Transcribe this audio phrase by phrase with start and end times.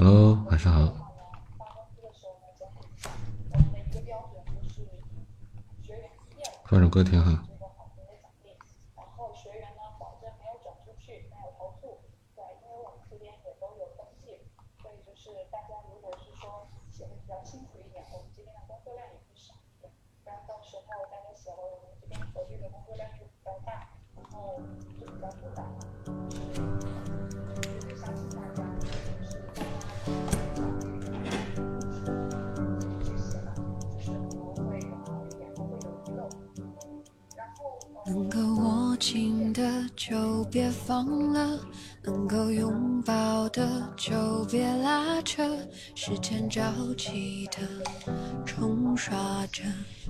[0.00, 0.94] Hello，晚上好。
[6.66, 7.42] 放首歌听哈。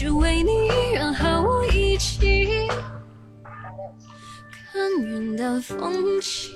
[0.00, 0.50] 只为你，
[0.94, 2.48] 愿和我一起
[4.72, 5.78] 看云淡风
[6.22, 6.54] 轻。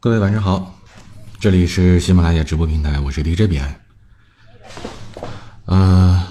[0.00, 0.72] 各位晚上好，
[1.40, 3.80] 这里是喜马拉雅直播平台，我是 DJ 彼岸。
[5.64, 6.24] 呃，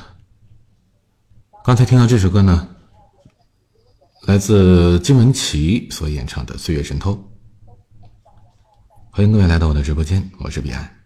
[1.65, 2.65] 刚才听到这首歌呢，
[4.21, 7.11] 来自金玟岐所演唱的《岁月神偷》。
[9.11, 11.02] 欢迎各位来到我的直播间，我是彼岸。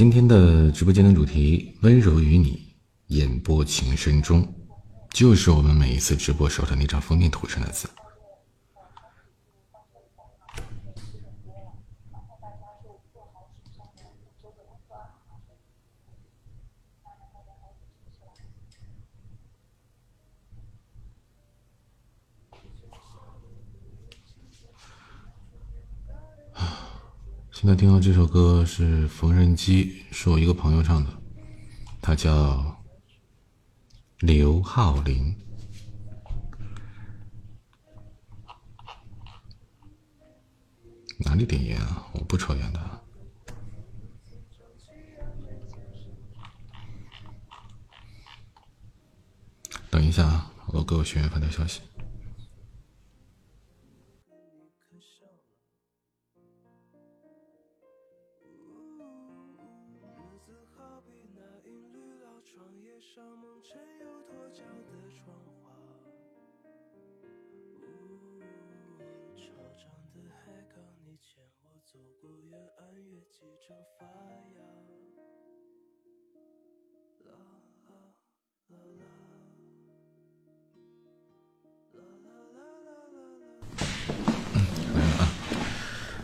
[0.00, 2.58] 今天的直播间的主题“温柔与你，
[3.08, 4.50] 演播情深中”，
[5.12, 7.86] 就是我们每一次直播时候的那张封面图上的字。
[27.60, 31.10] 现在听到这首歌是缝纫机，是我一个朋友唱的，
[32.00, 32.82] 他叫
[34.20, 35.36] 刘浩林。
[41.18, 42.06] 哪里点烟啊？
[42.14, 42.80] 我不抽烟的。
[49.90, 51.82] 等一下啊，我给我学员发条消息。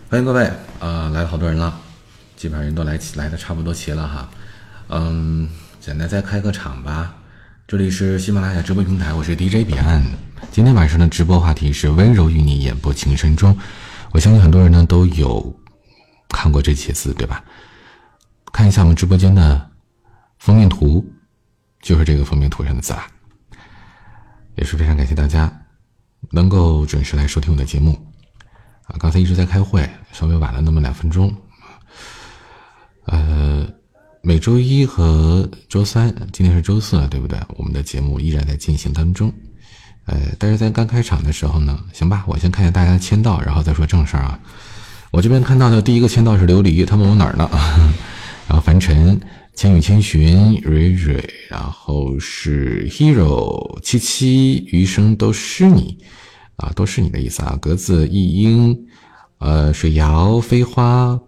[0.08, 0.49] 欢迎各位，
[0.79, 1.81] 呃，来了好多人了，
[2.37, 4.31] 基本上人都来，来的差不多齐了哈。
[4.88, 5.49] 嗯，
[5.81, 7.12] 简单再开个场吧。
[7.67, 10.00] 这里是喜马拉雅直播平台，我是 DJ 彼岸。
[10.53, 13.58] 今天晚上的直播话题是温柔与你演播情深中。
[14.12, 15.53] 我相信很多人呢都有
[16.29, 17.43] 看过这些字，对吧？
[18.52, 19.69] 看一下我们直播间的
[20.38, 21.05] 封面图，
[21.82, 23.09] 就是这个封面图上的字啦。
[24.55, 25.52] 也是非常感谢大家
[26.31, 28.06] 能够准时来收听我的节目。
[28.87, 31.33] 啊，刚才一直在开会，稍微晚了那么两分钟。
[33.06, 33.67] 呃，
[34.23, 37.38] 每周一和周三，今天是周四了，对不对？
[37.56, 39.33] 我们的节目依然在进行当中。
[40.06, 44.38] 呃，但是在刚开场的时候呢，行吧，我先看一下大家的签到，然后再说正事儿啊。
[45.11, 47.49] 我这边看到的第一个签到是琉璃，他问我哪儿呢？
[48.47, 49.21] 然后凡尘、
[49.55, 55.99] 千与千寻、蕊蕊，然后是 hero 七七，余生都是你
[56.56, 57.56] 啊，都是你的意思啊。
[57.61, 58.76] 格子一英，
[59.38, 61.19] 呃，水瑶飞花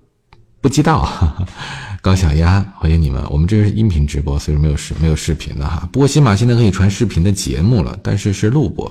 [0.61, 1.09] 不知道，
[2.03, 3.25] 高小鸭，欢迎你们。
[3.31, 5.89] 我们这是音频直播，所以说没有视没有视频的哈。
[5.93, 8.91] 不过喜马现在可以传视频的节目了，但是是录播。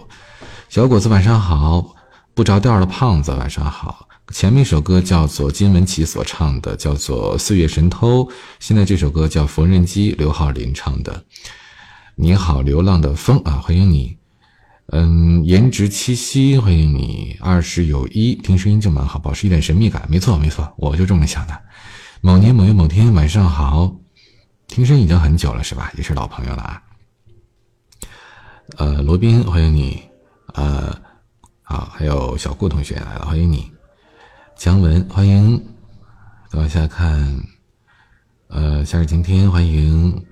[0.69, 1.95] 小果子晚上好，
[2.34, 4.07] 不着调的胖子晚上好。
[4.33, 8.24] 前面一首歌叫做金文岐所唱的，叫做《岁月神偷》。
[8.60, 11.24] 现在这首歌叫缝纫机，刘浩林唱的。
[12.16, 14.18] 你好，流浪的风啊，欢迎你。
[14.94, 17.36] 嗯，颜值七夕，欢迎你。
[17.42, 20.07] 二十有一，听声音就蛮好，保持一点神秘感。
[20.10, 21.62] 没错，没错，我就这么想的。
[22.22, 23.94] 某年某月某天晚上好，
[24.66, 25.92] 听声已经很久了是吧？
[25.98, 26.81] 也是老朋友了啊。
[28.78, 30.01] 呃，罗宾，欢迎你。
[30.54, 30.98] 呃，
[31.63, 33.69] 好，还有小顾同学来了，欢迎你。
[34.56, 35.62] 姜文，欢迎。
[36.50, 37.44] 再往下看，
[38.48, 40.25] 呃，夏日晴天，欢迎。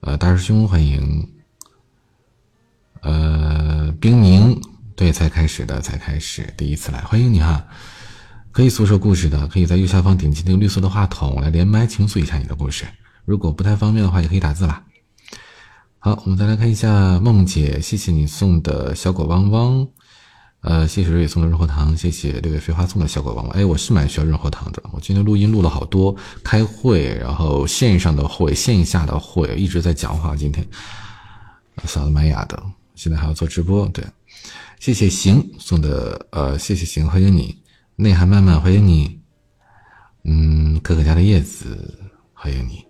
[0.00, 1.26] 呃，大师兄，欢迎。
[3.02, 4.60] 呃，冰凝，
[4.94, 7.64] 对，才开始的，才开始，第一次来，欢迎你哈。
[8.52, 12.86] 可以诉说故事的，可以在右下方点击那个绿色的话筒来连麦倾诉一下你的故事。
[13.24, 14.82] 如果不太方便的话，也可以打字啦。
[15.98, 19.86] 好，我们再来看一下梦姐，谢谢你送的小狗汪汪。
[20.62, 23.56] 呃，谢谢瑞送的润喉糖，谢谢六月飞花送的小狗汪汪。
[23.56, 24.82] 哎，我是蛮需要润喉糖的。
[24.90, 30.34] 我今天录音录了好多，开会，然后线上的会，线下的会，一直在讲话。
[30.34, 30.66] 今天
[31.84, 32.60] 嗓子蛮哑的，
[32.96, 33.86] 现在还要做直播。
[33.90, 34.04] 对，
[34.80, 37.56] 谢谢行送的，呃，谢谢行，欢迎你。
[37.94, 39.20] 内涵慢慢欢迎你。
[40.24, 41.96] 嗯，可可家的叶子
[42.32, 42.84] 欢迎你。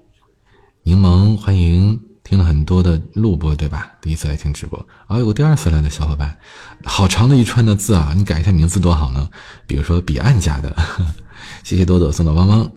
[0.82, 2.00] 柠檬欢迎。
[2.28, 3.92] 听了很多的录播，对吧？
[4.00, 6.36] 第一次来听直播，啊，有个第二次来的小伙伴，
[6.82, 8.12] 好长的一串的字啊！
[8.16, 9.30] 你改一下名字多好呢。
[9.64, 10.74] 比如说彼岸家的，
[11.62, 12.68] 谢谢朵朵送的汪汪。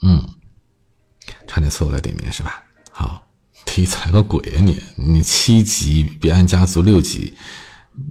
[0.00, 0.26] 嗯，
[1.46, 2.64] 差点错误了点名是吧？
[2.90, 3.22] 好，
[3.74, 4.78] 第一次来个鬼啊你！
[4.96, 7.32] 你七级彼岸家族六级，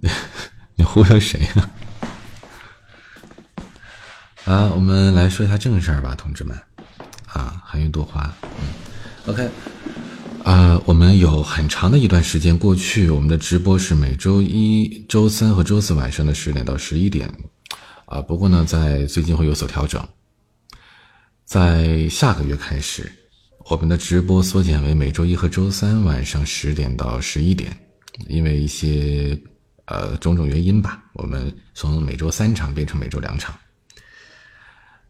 [0.74, 1.69] 你忽悠谁呀？
[4.46, 6.60] 啊，我们来说一下正事儿吧，同志们。
[7.28, 8.74] 啊，寒云朵花，嗯
[9.28, 9.48] ，OK。
[10.46, 17.31] 呃，我们有很长的一段时间过去，我们的直播是每周一周三和周四晚上的十点到十一点，
[18.06, 20.04] 啊，不过呢，在最近会有所调整，
[21.46, 23.14] 在下个月开始，
[23.71, 27.71] 我们的直播缩减为每周一和周三晚上十点到十一点，
[28.27, 29.41] 因为一些
[29.85, 33.57] 呃种种原因吧，我们从每周三场变成每周两场，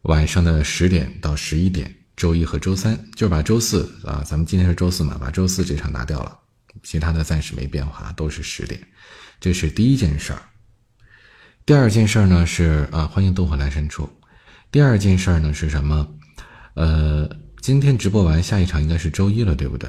[0.02, 1.92] 晚上的十点到十一点。
[2.14, 6.38] 周一和周三就把周四啊，咱们今天是周四嘛，把周四这场拿掉了，
[6.84, 8.80] 其他的暂时没变化，都是十点，
[9.40, 10.40] 这是第一件事儿。
[11.66, 14.08] 第二件事儿呢是啊，欢迎灯火阑珊处。
[14.70, 16.08] 第二件事儿呢是什么？
[16.74, 17.28] 呃，
[17.62, 19.88] 今天直播完，下一场应该是周一了，对不对？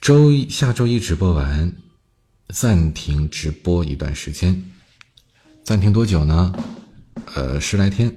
[0.00, 1.72] 周一下周一直播完，
[2.50, 4.62] 暂停直播一段时间，
[5.64, 6.54] 暂停多久呢？
[7.34, 8.16] 呃，十来天。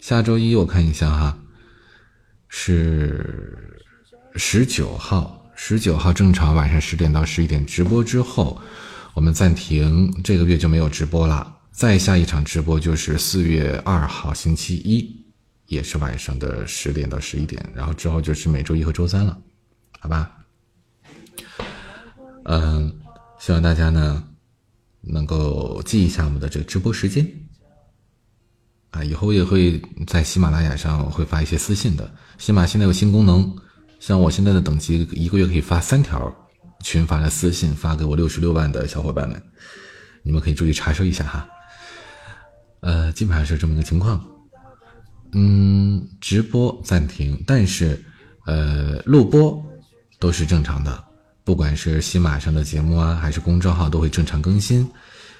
[0.00, 1.38] 下周一我看一下哈。
[2.48, 3.80] 是
[4.34, 8.60] 十九号，十九号正常晚上十点到十一点直播之后，
[9.14, 11.58] 我们暂停，这个月就没有直播了。
[11.70, 15.23] 再下一场直播就是四月二号星期一，
[15.66, 19.38] 也是晚上的十点到十一点，然后之后就是每周一和周三了，
[19.98, 20.30] 好吧？
[22.44, 23.00] 嗯，
[23.38, 24.22] 希望大家呢
[25.00, 27.26] 能够记一下我们的这个直播时间。
[28.90, 32.14] 啊，以后也会在喜马拉雅上会发一些私信的。
[32.38, 33.56] 喜马现在有新功能，
[33.98, 36.32] 像我现在的等级，一个月可以发三条
[36.80, 39.42] 群发的私信，发给我六十六万的小伙伴们，
[40.22, 41.48] 你们可以注意查收一下哈。
[42.80, 44.24] 呃，基本上是这么个情况。
[45.34, 48.02] 嗯，直播暂停，但是
[48.46, 49.60] 呃，录播
[50.20, 51.04] 都是正常的，
[51.42, 54.88] 不管是喜马上的节目啊，还是公众号都会正常更新。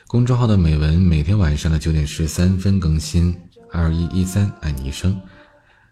[0.08, 3.34] 公众号的美文每天晚上的九点十三分更新，
[3.70, 5.18] 二一一三爱你一生，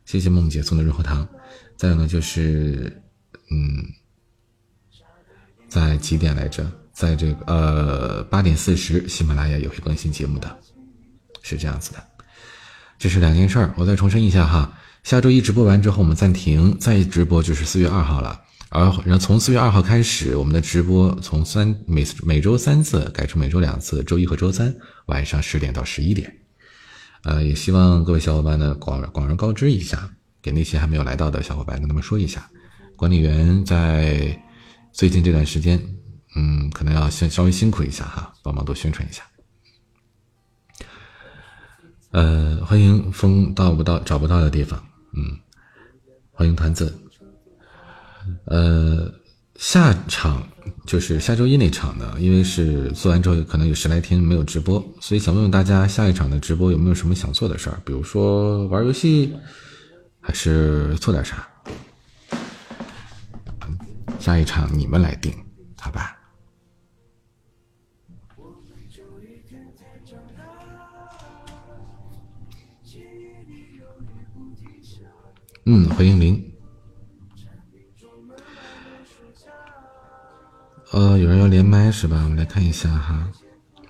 [0.05, 1.27] 谢谢梦姐送的润喉糖。
[1.77, 3.03] 再有呢就是，
[3.51, 3.85] 嗯，
[5.69, 6.71] 在几点来着？
[6.93, 10.59] 在这个呃八点四十，喜马拉雅也会更新节目的，
[11.43, 12.12] 是这样子的。
[13.03, 14.73] 这是两件事儿，我再重申一下哈。
[15.03, 18.41] 下周一直播完之后，我们暂停，再直播就是四月二号了。
[18.69, 24.73] 而然后从四月二号开始，我们的直播从三每每周三次改成每周两次，周一和周三
[25.07, 26.33] 晚上十点到十一点。
[27.25, 30.09] 呃，也希望各位小伙伴呢广广而告之一下，
[30.41, 32.49] 给那些还没有来到的小伙伴跟他们说一下，
[32.95, 34.41] 管理员在
[34.93, 35.77] 最近这段时间，
[36.37, 39.25] 嗯，可能要先稍微辛苦一下哈，帮忙多宣传一下。
[42.13, 44.79] 呃，欢迎风到不到找不到的地方，
[45.15, 45.39] 嗯，
[46.31, 46.93] 欢迎团子。
[48.45, 49.11] 呃，
[49.57, 50.47] 下场
[50.87, 59.35] 就是下周一那场呢，因为是做完之后可能有十来天没有直播，所以想问问大家下一场的直播有没有什么想做的事儿，比如说玩游戏，
[60.21, 61.49] 还是做点啥？
[64.19, 65.33] 下一场你们来定，
[65.81, 66.15] 好吧？
[75.65, 76.53] 嗯，欢迎林。
[80.91, 82.21] 呃，有人要连麦是吧？
[82.25, 83.31] 我们来看一下哈，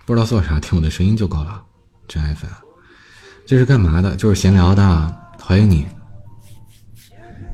[0.05, 1.65] 不知道做啥，听我的声音就够了。
[2.07, 2.51] 真爱粉，
[3.47, 4.15] 这是干嘛的？
[4.17, 5.23] 就是闲聊的。
[5.41, 5.87] 欢迎你，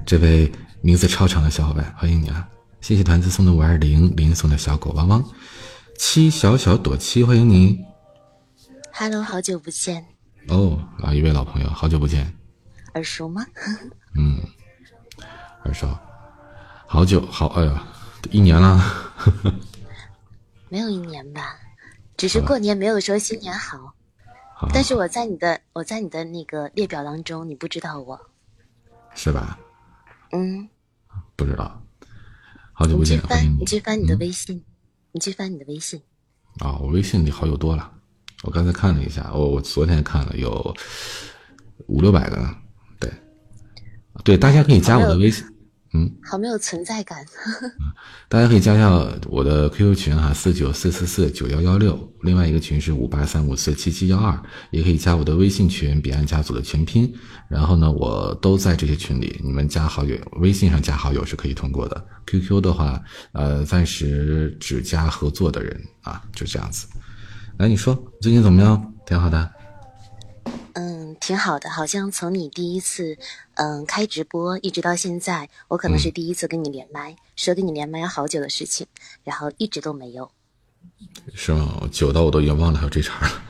[0.04, 0.50] 这位
[0.82, 2.46] 名字超长的小伙伴，欢迎你啊！
[2.80, 5.24] 谢谢团子送的五二零，零送的小狗汪汪，
[5.96, 7.78] 七小小朵七，欢迎你。
[8.92, 10.04] Hello，好久不见。
[10.48, 12.34] 哦，啊，一位老朋友，好久不见。
[12.94, 13.46] 耳熟吗？
[14.18, 14.36] 嗯，
[15.64, 15.96] 二少，
[16.88, 17.86] 好久好，哎呀，
[18.32, 18.82] 一年了。
[20.68, 21.56] 没有一年吧，
[22.16, 23.94] 只是过年没有说新年好。
[24.74, 28.20] 但是我在你的我在你的那个列表当中，你不知道我，
[29.14, 29.56] 是吧？
[30.32, 30.68] 嗯，
[31.36, 31.80] 不知道。
[32.72, 33.58] 好久不见，欢迎你。
[33.58, 34.64] 你去翻你的微信，
[35.12, 36.02] 你去翻你的微信。
[36.58, 37.88] 啊，我微信里好友多了，
[38.42, 40.74] 我刚才看了一下，我我昨天看了有
[41.86, 42.52] 五六百个呢。
[44.24, 45.44] 对，大家可以加我的微信，
[45.94, 47.24] 嗯，好没有存在感。
[48.28, 48.90] 大家可以加一下
[49.28, 54.38] 我的 QQ 群哈，四九四四四九幺幺六，另外一个群是五八三五四七七幺二，
[54.70, 57.10] 也可以加我的微信群，彼岸家族的全拼。
[57.48, 62.06] 然后呢，我都在这些群里，你们加好友，微信上加好友是可以通过的。
[62.26, 66.86] QQ 的话，呃，暂时只加合作的人啊，就这样子。
[67.56, 68.92] 来，你说最近怎么样？
[69.06, 69.50] 挺好的。
[70.74, 71.68] 嗯，挺好的。
[71.70, 73.18] 好像从你第一次
[73.54, 78.86] 嗯开直播一直到现在，我可能是第一次跟你连麦，说跟你连麦要好久的事情，
[79.24, 80.30] 然后一直都没有。
[81.34, 81.88] 是吗？
[81.92, 83.42] 久到我都已经忘了还有这茬了。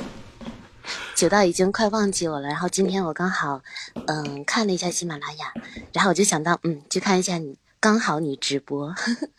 [1.16, 2.48] 久到已经快忘记我了。
[2.48, 3.62] 然后今天我刚好
[4.06, 5.52] 嗯看了一下喜马拉雅，
[5.92, 8.94] 然后我就想到嗯去看一下你，刚好你直播。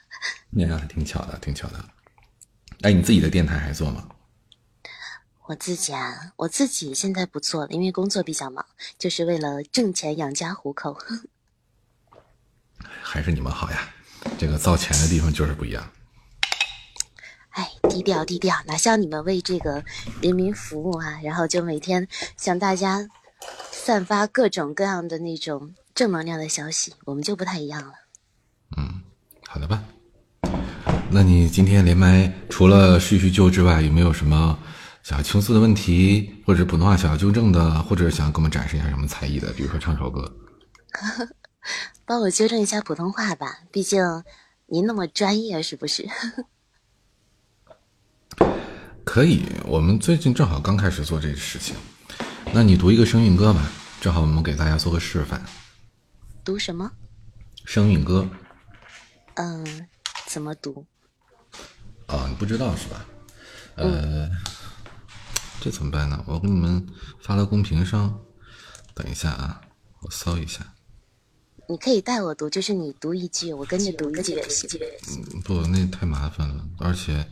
[0.50, 1.86] 那还挺巧的，挺巧的。
[2.81, 4.10] 哎，你自己的电台还做吗？
[5.48, 8.66] 我自己啊，我自己现在不做了，因为工作比较忙，
[9.00, 10.98] 就是为了挣钱养家糊口。
[13.01, 13.88] 还是你们好呀，
[14.38, 15.89] 这个造钱的地方就是不一样。
[17.51, 19.86] 哎，低调低调，哪像你们为这个
[20.22, 23.08] 人民服务啊，然后就每天向大家
[23.72, 27.94] 散发各种各样的那种正能量的消息，我们就不太一样了。
[28.75, 29.01] 嗯，
[29.48, 29.82] 好的吧。
[31.10, 34.60] 那你今天连麦除了叙叙旧之外，有没有什么？
[35.08, 40.36] 想要倾诉的问题，或者普通话想要纠正的，或者想要给我们展示一下什么才艺的，比如说唱首歌，
[42.04, 44.04] 帮我纠正一下普通话吧，毕竟
[44.66, 46.06] 您那么专业，是不是？
[49.06, 51.78] 可以，我们最近正好刚开始做这个事情，
[52.54, 53.66] 那你读一个声韵歌吧，
[54.02, 55.42] 正好我们给大家做个示范。
[56.44, 56.92] 读什么？
[57.64, 58.28] 声韵歌。
[59.36, 59.88] 嗯，
[60.26, 60.86] 怎么读？
[62.08, 63.06] 哦，你不知道是吧？
[63.78, 64.30] 呃。
[65.60, 66.24] 这怎么办呢？
[66.28, 66.88] 我给你们
[67.22, 68.20] 发到公屏上，
[68.94, 69.62] 等一下啊，
[70.02, 70.74] 我搜一下。
[71.70, 74.70] 你可以带我读，就是你读一句，我跟着读一句也行。
[75.10, 77.30] 嗯，不，那太麻烦了，而且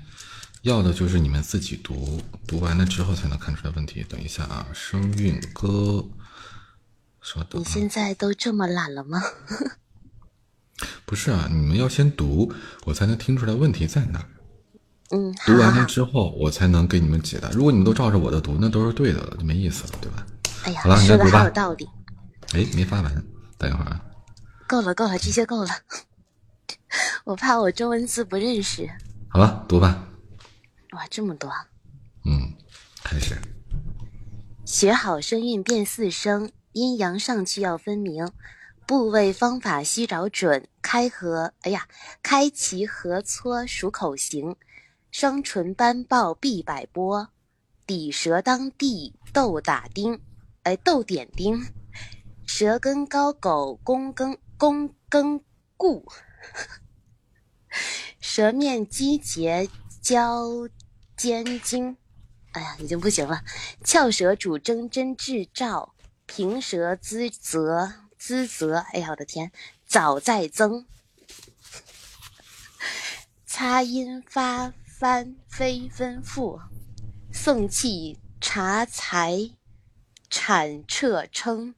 [0.63, 4.03] 要的就是你们自己读，读完了之后才能看出来问题。
[4.03, 6.05] 等一下啊，声韵歌，
[7.21, 7.61] 稍等。
[7.61, 9.21] 你现在都这么懒了吗？
[11.05, 12.51] 不是啊，你们要先读，
[12.85, 14.27] 我才能听出来问题在哪。
[15.11, 17.49] 嗯，读完了之后，我才能给你们解答。
[17.51, 20.25] 如果你们都照着我的读，那都是对的了，就没意思了，对吧？
[20.63, 21.87] 哎呀，好了，说的好有道理。
[22.53, 23.23] 哎，没发完，
[23.57, 24.01] 等一会儿啊。
[24.67, 25.69] 够了，够了，这些够了。
[27.23, 28.89] 我怕我中文字不认识。
[29.29, 30.07] 好了，读吧。
[30.93, 31.51] 哇，这么多。
[32.25, 32.53] 嗯，
[33.03, 33.37] 开始。
[34.65, 38.31] 学好声韵辨四声，阴阳上去要分明，
[38.87, 40.67] 部位方法须找准。
[40.81, 41.87] 开合，哎呀，
[42.23, 44.55] 开齐合撮数口型。
[45.17, 47.29] 双唇班报必百波，
[47.87, 50.19] 抵舌当地斗打钉，
[50.63, 51.67] 哎，斗点钉。
[52.45, 55.41] 舌根高狗弓根弓根
[55.77, 56.05] 固，
[58.19, 59.69] 舌面肌节
[60.01, 60.67] 交
[61.15, 61.95] 尖精。
[62.51, 63.41] 哎呀，已经不行了。
[63.85, 65.95] 翘舌主争真制照，
[66.25, 69.53] 平舌滋则滋泽，哎呀，我的天，
[69.87, 70.85] 早在增。
[73.47, 76.61] 擦音发翻飞分复，
[77.29, 79.51] 送气查才
[80.29, 81.75] 产彻称。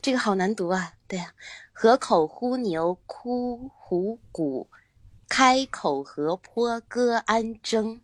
[0.00, 0.94] 这个好难读啊！
[1.06, 1.34] 对呀、
[1.70, 4.70] 河口呼牛哭虎鼓，
[5.28, 8.00] 开口河坡歌安争。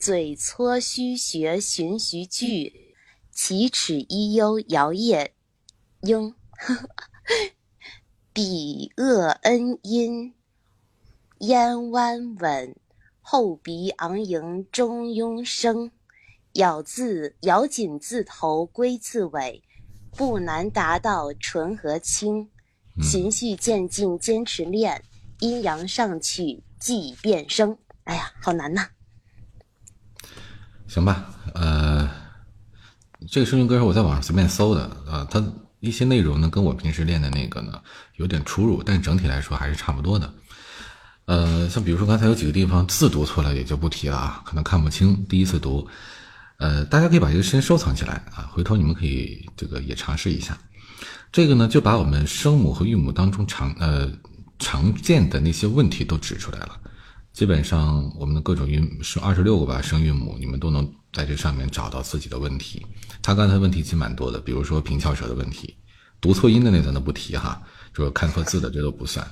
[0.00, 2.94] 嘴搓虚学循徐句，
[3.30, 5.28] 奇齿一忧摇曳
[6.00, 6.34] 莺。
[8.32, 10.34] 彼恶恩阴，
[11.40, 12.74] 咽弯稳，
[13.26, 15.90] 后鼻昂迎中庸生。
[16.52, 19.62] 咬字咬紧字头归字尾，
[20.14, 22.50] 不难达到纯和清。
[23.02, 25.02] 循序渐进，坚持练，
[25.40, 27.78] 阴阳上去即变声。
[28.04, 28.88] 哎呀，好难呐！
[30.86, 32.08] 行吧，呃，
[33.26, 35.42] 这个声韵歌是我在网上随便搜的，啊，它
[35.80, 37.82] 一些内容呢跟我平时练的那个呢
[38.16, 40.30] 有点出入，但整体来说还是差不多的。
[41.26, 45.88] 呃，像比如说刚才有几个地方字读错了，也就不提了啊，可能看不清，第一次读。
[46.58, 50.56] 呃，大家可以把这个先收藏起来啊，回头你们可以这个也尝试一下。
[51.32, 54.10] 这个呢，就把我们声母和韵母当中常呃
[54.58, 56.78] 常见的那些问题都指出来了。
[57.32, 62.86] 基本上我们的各种韵是二十六个吧声韵母，你们都能在这上面找到自己的问题。
[63.20, 65.76] 他刚才问题其实蛮多的，比如说平翘舌的问题，
[66.20, 67.60] 读错音的那咱都不提哈，
[67.92, 69.26] 就是看错字的这都不算。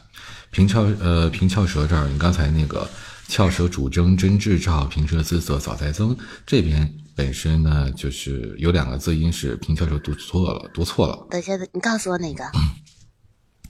[0.52, 2.88] 平翘呃平翘舌这儿，你刚才那个
[3.26, 6.16] 翘舌主争真挚照，平舌姿色早在增，
[6.46, 11.26] 这边本身呢就是有两个字音是平翘舌读错了，读错了。
[11.30, 12.44] 等一下，你告诉我哪个？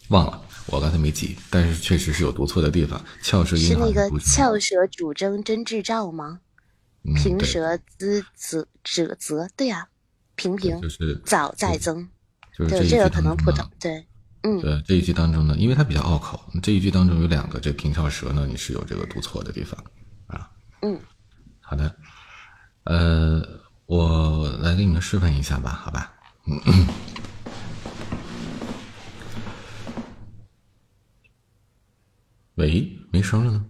[0.09, 3.03] 忘了，我刚才没记，但是确实是有读错的地方。
[3.23, 6.41] 翘舌音是那个翘舌主争真志照吗？
[7.05, 9.89] 嗯平舌滋泽者泽，对呀、
[10.37, 12.09] 平平就是早再增，
[12.57, 14.05] 就是这对，这个可能普通，对，
[14.43, 19.79] 嗯，对这一句当中呢，因为它比较拗口，这一句当中有两个这平翘舌呢，你是有这个读错的地方
[20.27, 20.51] 啊。
[20.83, 21.01] 嗯，
[21.61, 21.95] 好的，
[22.85, 23.41] 呃，
[23.87, 26.13] 我来给你们示范一下吧，好吧？
[26.47, 26.87] 嗯
[32.57, 33.65] 喂，没声了呢。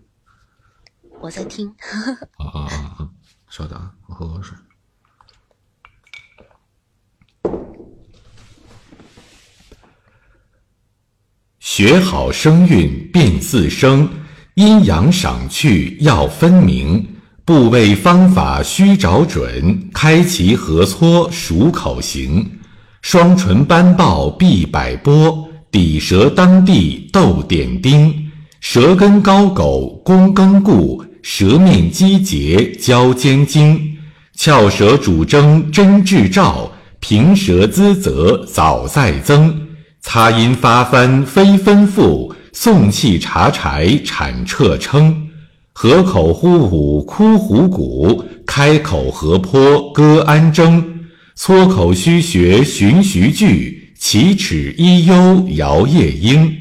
[1.20, 1.68] 我在听，
[2.36, 3.08] 啊啊啊啊！
[3.48, 4.56] 稍等啊，我喝口水。
[11.64, 14.08] 学好声韵辨四声，
[14.54, 17.06] 阴阳赏去要分明。
[17.44, 22.44] 部位方法须找准，开齐合撮数口行。
[23.00, 28.12] 双唇斑豹必百波，底舌当地斗点丁。
[28.60, 33.96] 舌根高狗躬耕固，舌面肌节交尖精。
[34.34, 39.61] 翘舌主征真志照，平舌滋泽早在增。
[40.02, 45.28] 擦音发翻非分复，送气茶柴产彻称。
[45.72, 50.84] 河口呼舞哭虎鼓，开口河坡歌安争。
[51.34, 56.52] 搓口虚学循徐句，奇齿一忧摇夜莺。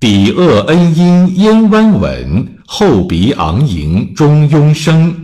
[0.00, 5.14] 底恶恩音咽弯稳，后鼻昂迎中庸生。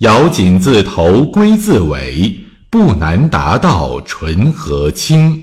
[0.00, 2.36] 咬紧字头归字尾，
[2.68, 5.42] 不难达到纯和清。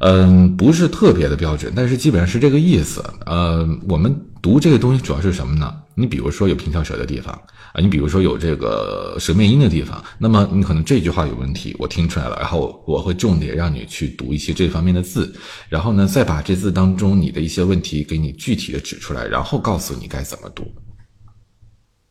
[0.00, 3.02] 嗯，不是特别的标准，但是基本上是这个意思。
[3.24, 5.74] 呃，我们读这个东西主要是什么呢？
[5.94, 7.32] 你比如说有平翘舌的地方
[7.72, 15.34] 啊，你比如说有这个舌面音的地方，那么你可能这句话有问题，我听出来了，然后我会重点让你去读一些这方面的字，
[15.70, 20.70] 然后呢，再把这字当中你的一些问题给你具体的指出来，然后告诉你该怎么读。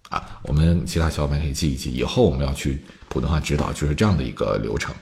[0.09, 4.93] 啊，我们其他小伙伴可以记一记，以后我们要去普通话指导就是这样的一个流程。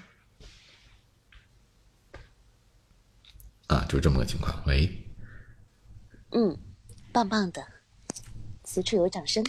[3.68, 4.56] 啊，就是这么个情况。
[4.66, 4.90] 喂，
[6.32, 6.58] 嗯，
[7.12, 7.64] 棒棒的，
[8.64, 9.44] 此处有掌声，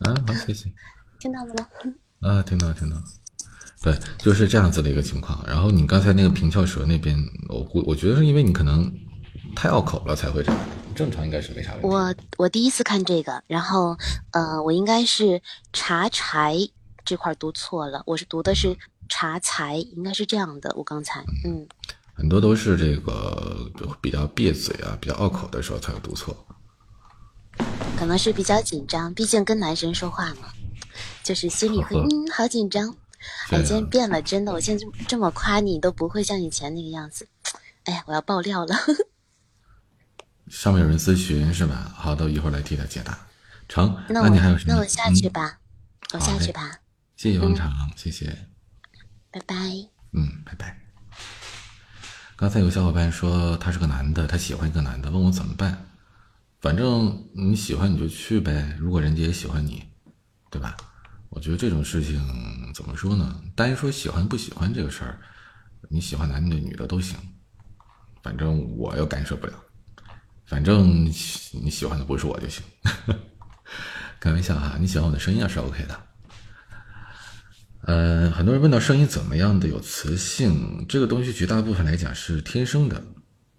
[0.00, 0.72] 啊，好，谢谢。
[1.18, 1.68] 听到了吗？
[2.20, 2.96] 啊，听到听到，
[3.82, 5.44] 对，就是这样子的一个情况。
[5.46, 7.16] 然后你刚才那个平翘舌那边，
[7.48, 8.92] 我估我觉得是因为你可能
[9.54, 10.60] 太拗口了才会这样，
[10.94, 11.88] 正常应该是没啥问题。
[11.88, 13.96] 我我第一次看这个，然后
[14.32, 15.40] 呃，我应该是
[15.72, 16.56] 茶柴
[17.04, 18.76] 这块儿读错了，我是读的是
[19.08, 20.74] 茶财，应该是这样的。
[20.76, 21.66] 我刚才嗯，
[22.16, 26.34] 很多都是这个比较别嘴啊，比较拗口的时候才有读错。
[27.98, 30.48] 可能是比较紧张，毕竟跟男生说话嘛，
[31.22, 32.94] 就是心里会嗯好紧张。
[33.50, 37.28] 哎，今天变了，真的，我现在这么夸你，都不会像以前那个样子。
[37.84, 38.74] 哎呀，我要爆料了。
[40.48, 41.92] 上面有人咨询是吧？
[41.94, 43.18] 好的，一会儿来替他解答。
[43.68, 44.74] 成，那我你还有什么？
[44.74, 45.58] 那我下去嗯吧，
[46.14, 46.78] 我下去吧，
[47.16, 48.46] 谢谢王长，谢谢。
[49.30, 49.54] 拜拜。
[50.12, 50.85] 嗯，拜拜。
[52.36, 55.86] 刚才有小伙伴说他是个男的，他喜欢一个男的，问我怎么办。
[56.60, 59.82] 反正你喜欢你就去呗，如果人家也喜欢你，
[60.50, 60.76] 对吧？
[61.30, 62.22] 我觉得这种事情
[62.74, 63.42] 怎么说呢？
[63.54, 65.18] 单说喜欢不喜欢这个事儿，
[65.88, 67.16] 你喜欢男的女的都行，
[68.22, 69.54] 反正我又干涉不了。
[70.44, 72.62] 反正你喜欢的不是我就行。
[74.20, 76.05] 开玩笑哈，你喜欢我的声音也是 OK 的。
[77.86, 83.00] 呃，很多人问到声音怎么样的有磁性，这个东西绝大部分来讲是天生的，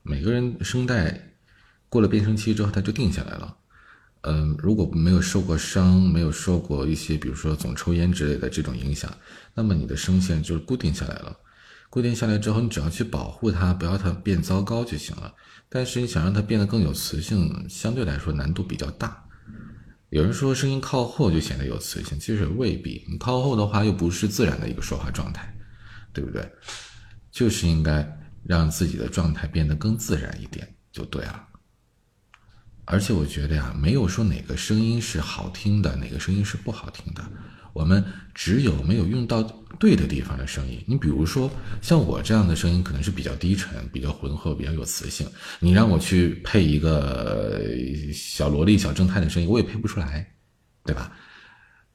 [0.03, 1.31] 每个人声带
[1.87, 3.55] 过了变声期之后，它就定下来了。
[4.23, 9.09] 嗯，如果没有受过伤，没有受过一些比如说总抽烟之类的这种影响，
[9.53, 11.33] 那么你的声线就是固定下来了。
[11.89, 15.33] 固定下来之后，你只要去保护它，不要它变糟糕就行了。
[15.69, 19.23] 但是你想让它变得更有磁性，相对来说难度比较大。
[20.09, 23.05] 有人说声音靠后就显得有磁性，其实未必。
[23.09, 25.53] 你靠后的话又不是自然的一个说话状态，
[26.13, 26.49] 对不对？
[27.29, 28.07] 就是应该
[28.45, 31.47] 让自己的状态变得更自然一点就对了。
[32.85, 37.21] 而且我觉得呀，没有说哪个声音是好听的，哪个声音是不好听的。
[37.77, 39.43] 我们只有没有用到
[39.79, 40.83] 对的地方的声音。
[40.87, 45.27] 你比如说像我这样的声音，可能是比较低沉、比较浑厚、比较有磁性。
[45.59, 47.61] 你让我去配一个
[48.11, 50.27] 小萝莉、小正太的声音，我也配不出来，
[50.83, 51.11] 对吧？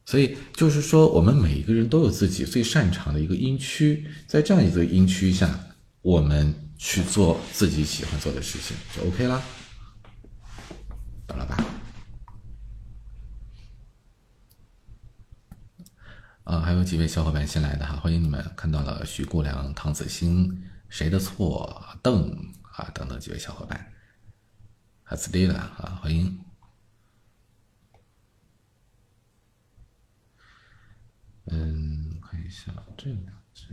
[0.06, 5.58] 所以就是说，我们每一个人都有自己最擅长的一个音区，在这样一个音区下，
[6.00, 9.42] 我们去做自己喜欢做的事情，就 OK 啦，
[11.26, 11.81] 懂了吧？
[16.44, 18.52] 啊，还有几位小伙伴新来的哈，欢迎你们！
[18.56, 23.92] 看到了徐姑娘、唐子欣、谁的错、邓啊等等几位小伙伴，
[25.04, 26.44] 哈斯蒂了啊，欢迎。
[31.46, 33.68] 嗯，看一下这两只。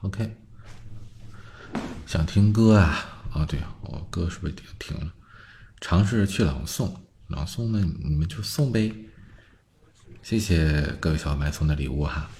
[0.00, 0.36] OK，
[2.08, 3.24] 想听歌啊？
[3.32, 5.14] 啊，对，我歌是不是停了？
[5.80, 7.01] 尝试去朗诵。
[7.32, 8.92] 朗诵呢，你们就送呗。
[10.22, 12.30] 谢谢各位小伙伴送的礼物哈。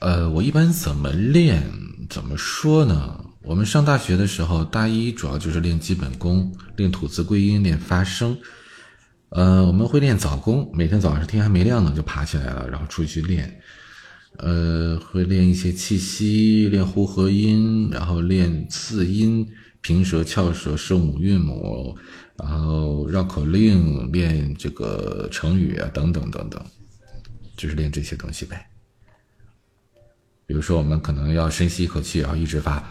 [0.00, 1.62] 呃，我一般怎么练？
[2.08, 3.24] 怎么说呢？
[3.42, 8.36] 我们上大学的时候，大一主要就是练基本功，练吐字归音，练发声。
[9.28, 13.60] 呃，我们会练早功，每天早上天还没亮呢就爬起来了，然后出去练。
[14.38, 19.46] 呃，会练一些气息，练呼和音，然后练字音，
[19.80, 21.96] 平舌、翘舌、声母、韵母。
[22.38, 26.64] 然后绕口令练这个成语啊，等等等等，
[27.56, 28.64] 就是练这些东西呗。
[30.46, 32.82] 比如说，我们可能要深吸一口气，然后一直发，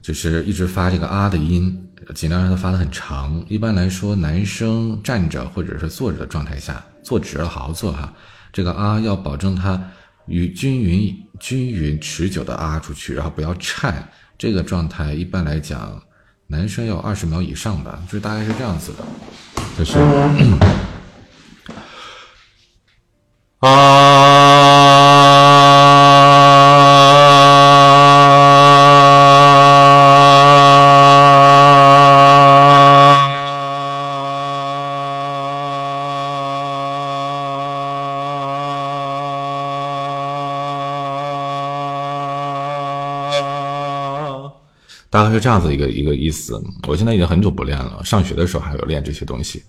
[0.00, 3.44] 就是一直发这个啊的音，尽量让它发的很长。
[3.48, 8.14] 一般来说，男生站着或者是坐着的状态下，坐直了，好好坐哈。
[8.52, 9.90] 这个啊要保证它
[10.26, 14.08] 与均匀、均匀、持久的啊出去，然后不要颤。
[14.38, 16.00] 这个状态一般来讲。
[16.46, 19.04] 男生要二十秒以上吧，就大概是这样子的，
[19.78, 19.98] 就是
[23.60, 24.13] 啊。
[45.34, 46.62] 就这样子一个一个意思。
[46.86, 49.64] 我现在已经很久不练了，上学的时候还有练这些东西，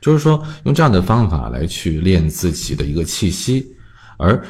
[0.00, 3.66] 就是说用这样的方法来去练自己的一个气息，
[4.16, 4.42] 而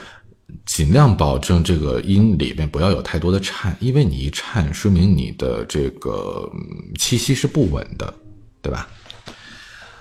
[0.64, 6.48] 尽量保证这个音里面不要有太多的颤，因为你一颤，说明你的这个
[6.96, 8.14] 气息是不稳的，
[8.60, 8.86] 对吧？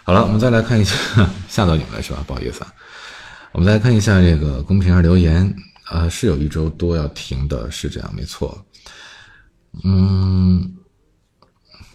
[0.03, 0.95] 好了，我们再来看一下，
[1.49, 2.23] 吓到你们了是吧？
[2.27, 2.73] 不好意思啊，
[3.51, 5.51] 我们再来看一下这个公屏上留言，
[5.89, 8.63] 呃，是有一周多要停的，是这样，没错。
[9.83, 10.75] 嗯，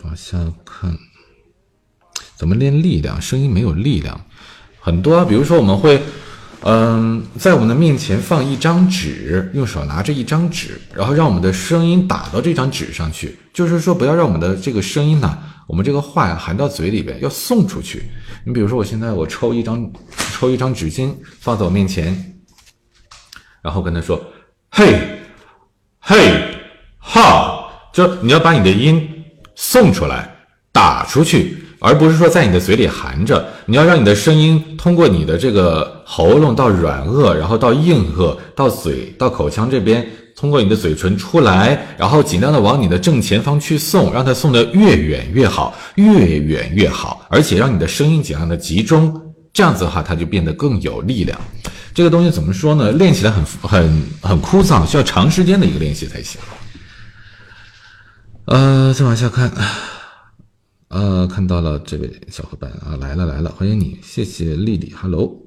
[0.02, 0.96] 往下看，
[2.34, 3.20] 怎么练力量？
[3.20, 4.18] 声音没有力量，
[4.80, 5.24] 很多啊。
[5.24, 6.02] 比如说，我们会，
[6.62, 13.38] 嗯，在我们的面前放一张纸，用手拿着一张纸，然后让我们的声音打到这张纸上去。
[13.52, 18.04] 就是说，不要让我们的这个声音呢，我们这个话呀含到嘴里边，要送出去。
[18.44, 19.92] 你比如说，我现在我抽一张，
[20.32, 22.40] 抽一张纸巾放在我面前，
[23.62, 24.18] 然后跟他说
[24.72, 25.20] ：“嘿，
[26.00, 26.56] 嘿，
[26.98, 27.45] 哈。”
[27.96, 29.08] 就你要把你的音
[29.54, 30.30] 送出来，
[30.70, 33.42] 打出去，而不是说在你的嘴里含着。
[33.64, 40.06] 你要让你的声音通过你的这个喉咙到软腭，然后到硬腭，到嘴，到口腔这边，
[40.36, 49.18] 通过你的嘴唇出来，然后尽量的往你的正前方去送，让它送的越远越好，越远越好，而且让你的声音尽量的集中，
[49.54, 51.40] 这样子的话，它就变得更有力量。
[51.94, 52.92] 这个东西怎么说呢？
[52.92, 56.38] 练起来很很很枯燥，需要长时间的一个练习才行。
[58.46, 59.52] 呃，再往下看，
[60.86, 65.44] 呃，看到了这位小伙伴啊，来了来了，欢迎你，谢谢丽丽，Hello，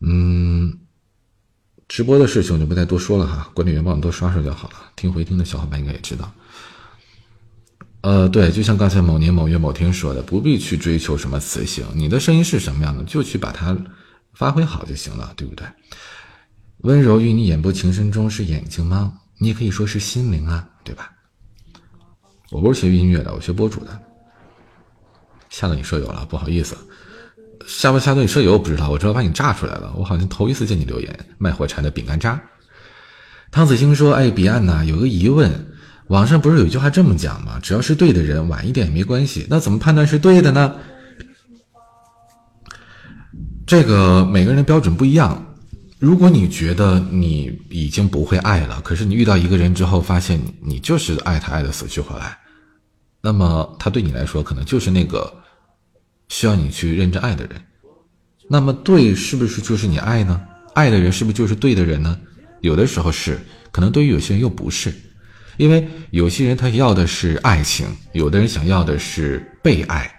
[0.00, 0.76] 嗯，
[1.86, 4.74] 直播的事情就不再多说了哈，管理员帮我多刷刷就好了。
[4.96, 6.32] 听回听的小伙伴应该也知道。
[8.00, 13.76] 呃，对，就像刚才某年某月某天说的，不必去追求什么磁性，你的声音是什么样的，就去把它
[14.34, 15.64] 发挥好就行了，对不对？
[16.78, 19.20] 温柔于你眼波情深中是眼睛吗？
[19.38, 21.12] 你也可以说是心灵啊，对吧？
[22.50, 23.98] 我不是学音乐的，我学博主的。
[25.48, 26.76] 吓到你舍友了，不好意思。
[27.66, 29.92] 吓不吓到你舍友我不知道，我知道把你炸出来了。
[29.96, 32.40] 我好像头一次见你留言，卖火柴的饼干渣。
[33.52, 35.52] 汤子星说：“哎，彼岸呐，有个疑问，
[36.08, 37.58] 网上不是有一句话这么讲吗？
[37.62, 39.46] 只要是对的人，晚一点也没关系。
[39.50, 40.76] 那怎么判断是对的呢？
[43.66, 45.49] 这个每个人的标准不一样。
[46.00, 52.36] 如果你觉得你已经不会爱了，可是你遇到一个人之后，发现你就是爱他爱的死去活来。”
[53.20, 55.30] 那么他对你来说，可能就是那个
[56.28, 57.62] 需要你去认真爱的人。
[58.48, 60.40] 那么对，是不是就是你爱呢？
[60.74, 62.18] 爱的人是不是就是对的人呢？
[62.62, 63.38] 有的时候是，
[63.70, 64.90] 可能对于有些人又不是，
[65.58, 70.10] 因为有些人他要的是爱情，有的人想要的是被爱，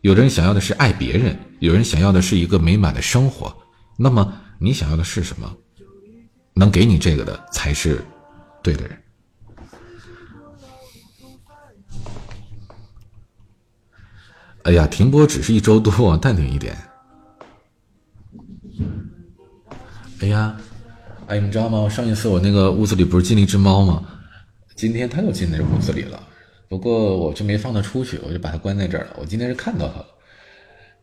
[0.00, 3.54] 有的人想要的是爱别人，有人想要的是一个美满的生活。
[3.98, 5.56] 那么你想要的是什么？
[6.54, 8.04] 能给你这个的才是
[8.62, 8.98] 对的人。
[14.64, 16.76] 哎呀，停播只是一周多， 淡定一点。
[20.20, 20.60] 哎呀，
[21.28, 21.88] 哎，你知道吗？
[21.88, 24.04] 上一次我那个屋子里不是进了一只猫吗？
[24.74, 26.20] 今天它又进那屋子里了，
[26.68, 29.16] 不过我就没放它出去，我就把它关在这儿了。
[29.18, 30.06] 我今天是看到它了，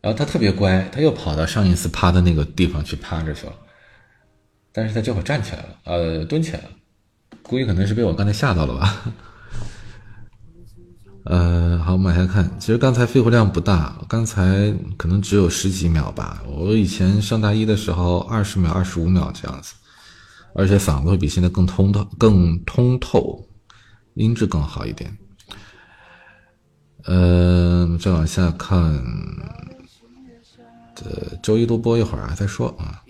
[0.00, 3.52] 然后它特别乖，它又跑到上一次趴的那个地方去趴着去了，
[4.72, 6.70] 但是它这会站起来了，呃，蹲起来了，
[7.42, 9.12] 估计可能是被我刚才吓到了吧。
[11.24, 12.48] 呃，好，我们往下看。
[12.60, 16.40] 其实刚才肺活量不大，刚才可能只有十几秒吧。
[16.46, 19.74] 我以前上大一的时候，二十秒、二十五秒这样子，
[20.54, 23.44] 而且嗓子会比现在更通透、更通透，
[24.14, 25.18] 音质更好一点。
[27.06, 28.80] 嗯，再往下看，
[31.04, 33.02] 呃周一多播一会儿啊，再说啊。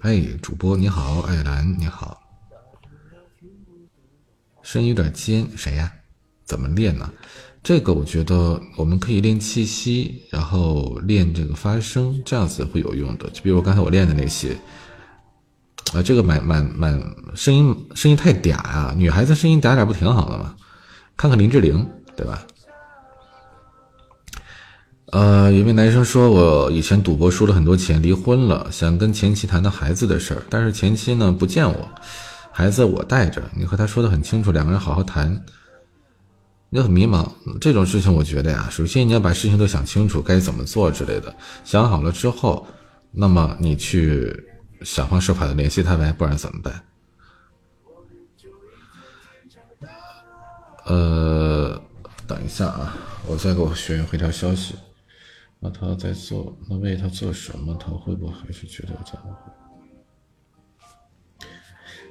[0.00, 2.20] 哎，主播你好，艾兰你好，
[4.62, 5.92] 声音有点尖，谁呀？
[6.44, 7.12] 怎么练呢？
[7.62, 13.28] 这个我觉得我们可以练气息，然后练这个发声，这样子会有用的。
[13.30, 14.56] 就比如刚才我练的那些，
[15.92, 16.98] 啊，这个蛮蛮蛮
[17.34, 20.56] 声音声音太嗲啊，女孩子声音嗲点不挺好的吗？
[21.16, 22.46] 看看林志玲，对吧？
[25.10, 31.88] 呃，有位男生说，我以前赌博输了很多钱，离婚了，想跟前妻谈谈孩子的事儿，但是前妻呢不见我，
[32.52, 35.44] 孩子我带着，你和他说的很清楚，两个人好好谈。
[36.68, 37.28] 你很迷茫，
[37.60, 41.34] 这种事情我觉得呀，首先你要把事情都想清楚，该怎么做之类的。
[41.64, 42.64] 想好了之后，
[43.10, 44.32] 那么你去
[44.82, 46.80] 想方设法的联系他呗，不然怎么办？
[50.86, 51.82] 呃，
[52.28, 52.96] 等一下啊，
[53.26, 54.76] 我再给我学员回条消息。
[55.60, 57.74] 那他在做，那为他做什么？
[57.74, 59.36] 他会不会还是觉得这样？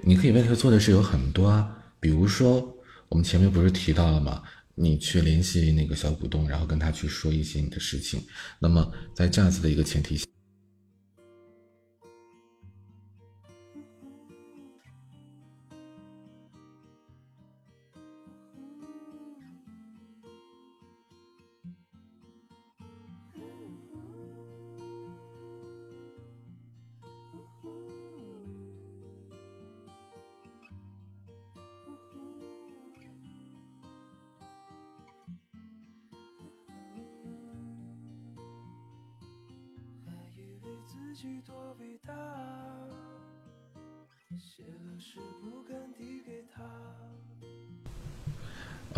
[0.02, 2.76] 你可以为他做的事有很多啊，比如说。
[3.10, 4.44] 我们前面不是提到了吗？
[4.76, 8.24] 你去联系那个小股东，然后跟他去说一些你的事情。
[8.60, 10.28] 那么在这样子的一个前提下。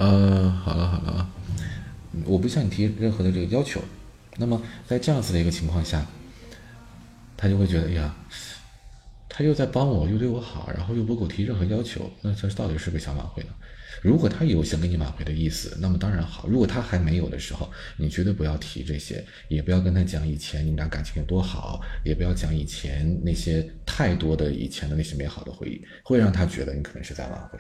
[0.02, 1.30] 呃，好了好了啊，
[2.26, 3.80] 我不向你提任何的这个要求。
[4.38, 6.04] 那么在这样子的一个情况下，
[7.38, 8.16] 他就会觉得，哎呀，
[9.30, 13.50] 他又在帮我，又对我好，然后又不给我提任何要求，那这到底是不是想挽回呢？
[14.02, 16.48] 如果他有想跟你挽回的意思，那么当然好。
[16.48, 27.60] 如果他还没有的时候，你绝对不要提这些，也不要跟他讲以前你们俩感情有多好，也不要讲以前那些太多的以前的那些美好的回忆，会让他觉得你可能是在挽回。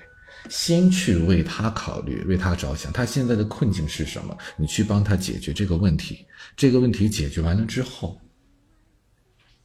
[0.50, 4.38] 先去为他考虑，为他着想，他现在的困境是什么？
[4.58, 6.26] 你去帮他解决这个问题。
[6.56, 8.20] 这个问题解决完了之后，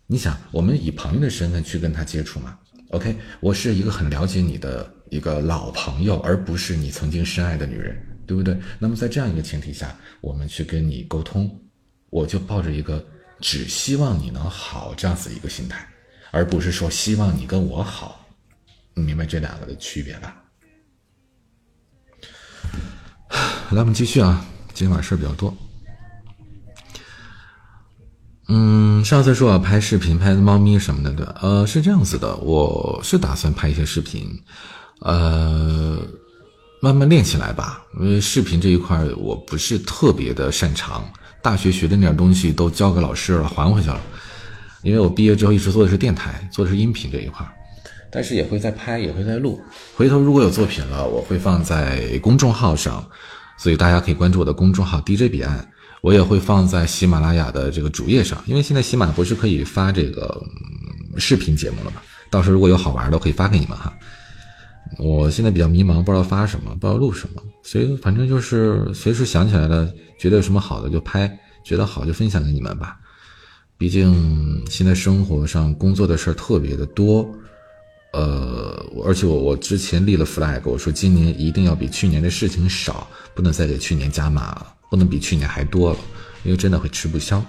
[0.07, 2.59] 你想，我们以朋友的身份去跟他接触嘛
[2.91, 8.57] ？OK，我是一个很了解你的一个老朋友，而不是你曾经深爱的女人，对不对？
[8.79, 11.51] 那么在这样一个前提下，我们去跟你沟通，
[12.11, 13.05] 我就抱着一个
[13.41, 15.89] 只希望你能好这样子一个心态，
[16.31, 18.29] 而不是说希望你跟我好。
[18.95, 20.43] 你明白这两个的区别吧？
[23.73, 25.53] 来，我们继续啊，今天晚事儿比较多。
[28.47, 34.31] 嗯，上次说要拍视频，拍猫咪什么的，对呃，是这样子的，我是打算拍一些视频，
[35.01, 35.99] 呃，
[36.81, 37.83] 慢慢练起来吧。
[37.99, 41.05] 因为视频这一块我不是特别的擅长，
[41.43, 44.01] 大学学的那点东西都交给老师了，还回去了。
[44.85, 47.45] 因为我毕业之后一直做的是电台，做的是音频这一块。
[48.13, 49.61] 但是也会在拍，也会在录。
[49.97, 53.05] 回头如果有作品了，我会放在公众号上，
[53.57, 55.69] 所以大家可以关注我的公众号 DJ 彼岸。
[56.03, 60.41] 我也会放在喜马拉雅的这个主页上，因为现在喜马不是可以发这个
[61.17, 62.01] 视频节目了吗？
[62.31, 63.93] 到时候如果有好玩的，可以发给你们哈。
[64.99, 72.97] 我现在比较迷茫，不知道发什么，不知道录什么，所以反正就是随时想起来了，觉得有什么好的就拍，觉得好就分享给你们吧。
[73.77, 77.29] 毕竟现在生活上工作的事儿特别的多。
[78.17, 85.99] 呃，而且我我之前立了 flag，我说今年一定要比去年的事情少，不能再给去年加码了，不能比去年还多了，
[86.43, 87.45] 因为真的会吃不消。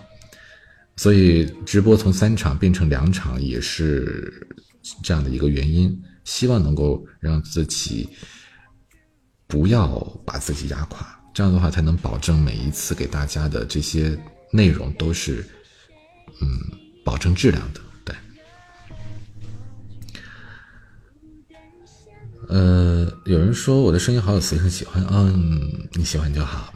[0.98, 4.46] 所以直播从三场变成两场也是
[5.02, 8.10] 这样的一个原因，希望能够让自己
[9.48, 9.88] 不要
[10.26, 14.20] 把自己压垮，这样的话才能保证每一次给大家的这些
[14.52, 15.46] 内容都是
[16.42, 16.50] 嗯
[17.06, 17.80] 保证质量的。
[23.26, 26.74] 有人说我的声音好有磁性，喜欢，嗯，你喜欢就好。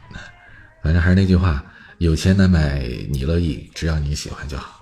[0.83, 1.63] 反正还是那句话，
[1.99, 4.79] 有钱难买你乐意，只要你喜欢就好。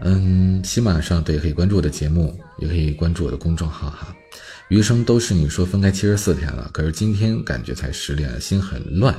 [0.00, 4.14] 嗯，喜马上对可以关注我的节目，也可以关注我的公众号哈。
[4.68, 9.14] 余生都是你说分开七十四天了，可是今天感觉才失恋，心很乱。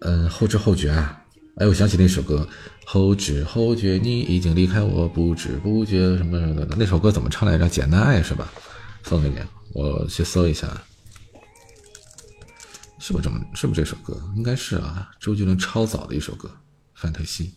[0.00, 1.16] 嗯，后知后觉啊。
[1.56, 2.46] 哎，我想起那首歌，
[2.86, 7.68] 后知后觉你已经离开我，不知不觉什么什么的，那首歌怎么唱来着？
[7.68, 8.50] 简单爱是吧？
[9.04, 9.36] 送给你，
[9.72, 10.66] 我去搜一下，
[12.98, 13.40] 是不是这么？
[13.54, 14.20] 是不是这首歌？
[14.36, 16.48] 应该是啊，周杰伦超早的一首歌，
[16.94, 17.54] 《范特西》。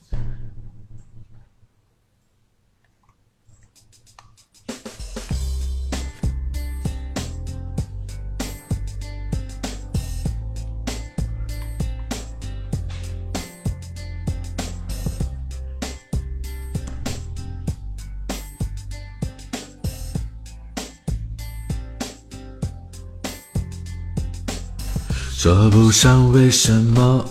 [25.43, 27.25] 说不上为什么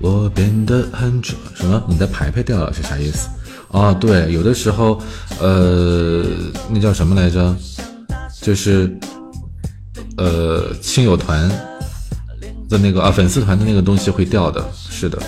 [0.00, 1.38] 我变得很蠢。
[1.54, 1.84] 什么？
[1.86, 3.28] 你的牌牌掉了是啥意思？
[3.70, 4.98] 啊，对，有的时候，
[5.38, 6.24] 呃，
[6.70, 7.54] 那叫什么来着？
[8.40, 8.98] 就是，
[10.16, 11.46] 呃，亲友团
[12.66, 15.22] 的那个啊，粉丝团的那个东西会掉的，是的。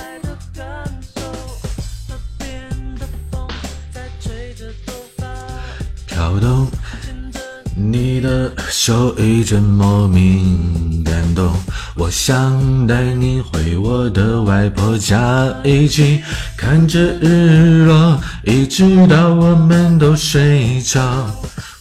[8.23, 11.53] 的手，一阵莫名感动。
[11.97, 16.23] 我想带你回我的外婆家，一起
[16.57, 21.27] 看着日落，一直到我们都睡着。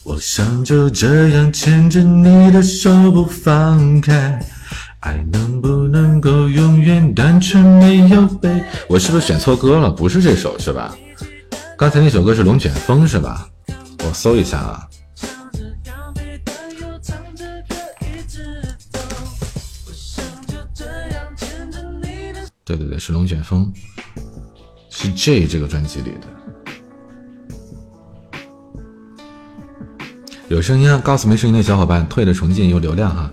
[0.04, 4.43] 我想就这样牵着你的手不放开，
[5.01, 8.49] 爱能不能够永远单纯没有悲？
[8.89, 9.89] 我是不是选错歌了？
[9.91, 10.93] 不是这首是吧？
[11.77, 13.47] 刚才那首歌是龙卷风是吧？
[14.04, 14.88] 我搜一下啊。
[22.71, 23.71] 对对对，是龙卷风，
[24.89, 26.27] 是 J 这个专辑里的。
[30.48, 33.29] 有声音啊，告诉没声音的小伙伴，退了重进有流量哈。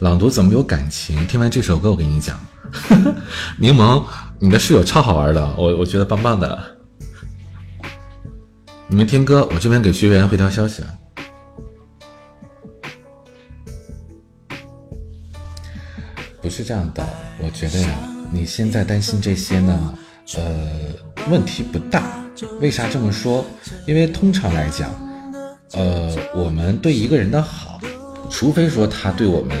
[0.00, 1.26] 朗读怎么有感情？
[1.26, 2.38] 听完这首歌，我跟你讲，
[3.58, 4.02] 柠檬，
[4.38, 6.78] 你的室友超好玩的，我我觉得棒棒的。
[8.86, 10.88] 你们听歌，我这边给学员回条消息啊。
[16.40, 17.06] 不是这样的，
[17.42, 18.17] 我觉得呀。
[18.30, 19.94] 你现在担心这些呢？
[20.36, 20.68] 呃，
[21.30, 22.02] 问题不大。
[22.60, 23.44] 为啥这么说？
[23.86, 24.90] 因为通常来讲，
[25.72, 27.80] 呃，我们对一个人的好，
[28.30, 29.56] 除非说他对我们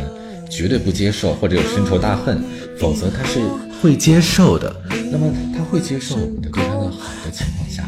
[0.50, 2.42] 绝对不接受或者有深仇大恨，
[2.78, 3.40] 否则他是
[3.82, 4.74] 会接受的。
[5.10, 7.82] 那么他会接受我们的对他的好的情况下，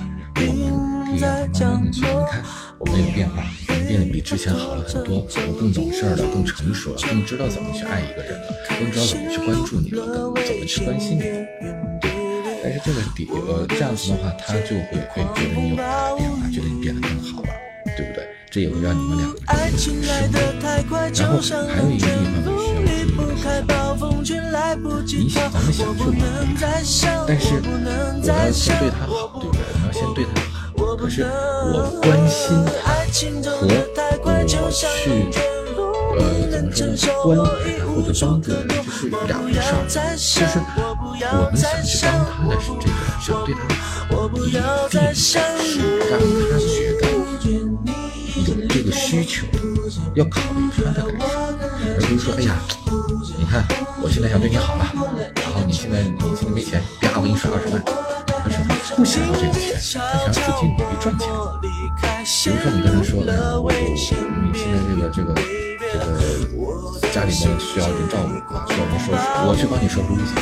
[1.20, 2.42] 我们可以让他慢慢的去，你看
[2.78, 3.42] 我们有变化，
[3.86, 8.46] 变得比之前好了很多，我更懂事儿了，更成熟了，更知道怎么去爱一个人了，
[8.78, 11.46] 更知道怎么去关注你了，更怎么去关心你了。
[12.62, 15.82] 但是这个底呃这样子的话，他就会会觉得你有改
[16.16, 17.48] 变化，觉得你变得更好了，
[17.96, 18.24] 对不对？
[18.50, 20.08] 这也会让你们两个人很生然
[21.30, 22.50] 后还有一个地方呢，
[22.80, 24.64] 需要注意的
[25.06, 26.16] 是，你想咱们想就能
[26.56, 29.60] 但是我要先对他好，对不对？
[29.72, 30.49] 我要先对他好，
[30.96, 32.70] 可是我关心他
[34.18, 34.30] 和
[34.62, 35.08] 我去
[36.18, 36.20] 呃
[36.50, 37.38] 怎么说呢？
[37.38, 37.44] 关爱
[37.78, 39.62] 他或者帮助他，就是两回事儿。
[39.86, 40.54] 就是
[41.32, 43.58] 我们想去帮他的是这个，想对他，
[44.46, 44.50] 一
[44.90, 45.78] 定是
[46.10, 46.70] 让他觉
[47.00, 47.02] 得。
[48.46, 49.46] 有这个需求，
[50.14, 51.26] 要考虑他的感受，
[52.00, 52.56] 比如说，哎呀，
[53.38, 53.64] 你看
[54.02, 54.92] 我现在想对你好了，
[55.36, 57.82] 然后你现在你现在没钱，啪，我给你甩二十万，
[58.26, 61.28] 但是他不想要这个钱，他想要自己努力赚钱。
[62.44, 65.34] 比如说你跟他说，哎我你现在这个这个
[65.92, 70.32] 这个家里面需要人照顾啊，需要人收拾，我去帮你收拾屋子，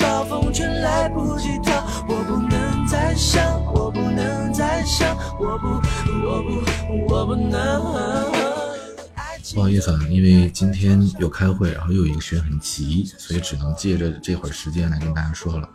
[9.56, 15.70] 不好意思啊，因为今天又开会，然后又有一个学员很急，所以只能借着这会儿时间来跟大家说了。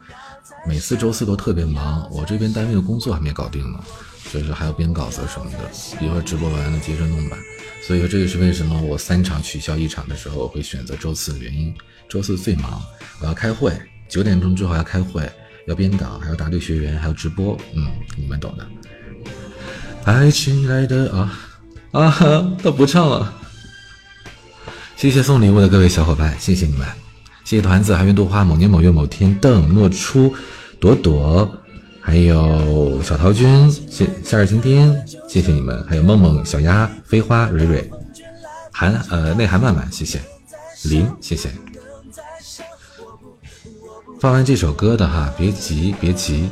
[0.67, 3.81] 每次周四都特别忙，我这边单位的工作还没搞定呢，
[4.33, 5.59] 所以说还要编稿子什么的，
[6.03, 7.37] 一会儿直播完了接着弄吧。
[7.87, 11.75] 所以说这也是为什么我三场取消一场的时候我会选择周四的原因。
[12.09, 12.81] 周四最忙，
[13.21, 13.79] 我要开会，
[14.09, 15.31] 九点钟之后要开会，
[15.67, 18.67] 要编稿，还要答对学员，还要直播，嗯，你们懂的。
[20.05, 21.39] 爱情来的啊
[21.91, 22.11] 啊，
[22.63, 23.35] 他不唱了。
[24.97, 26.89] 谢谢送礼物的各位小伙伴，谢谢你们，
[27.45, 30.35] 谢谢团子、海云杜花、某年某月某天、邓诺初、
[30.81, 31.62] 朵朵，
[32.03, 37.89] 还有小桃君、谢夏日晴天，谢谢你们，还有梦梦、小鸭、飞花、蕊蕊、
[38.71, 40.21] 韩呃内涵曼曼，谢谢
[40.85, 41.51] 林，谢谢。
[44.21, 46.51] 放完这首歌的哈，别急别急。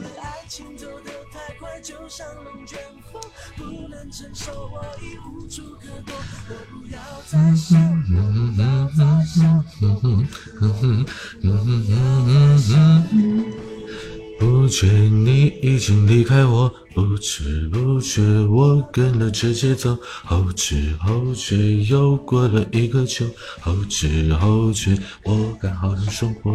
[14.40, 23.26] 不觉你已经离开我，不知不觉我跟了这节奏，后知后觉又过了一个秋，
[23.60, 26.50] 后知后觉我该好好生活。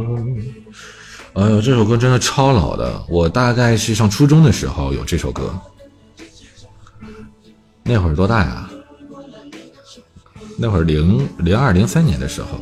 [1.34, 5.54] 哎呦，这首歌真的超老的，我大概是上初中的时候有这首歌，
[7.84, 8.68] 那会儿多大呀？
[10.58, 12.60] 那会儿零零二零三年的时候，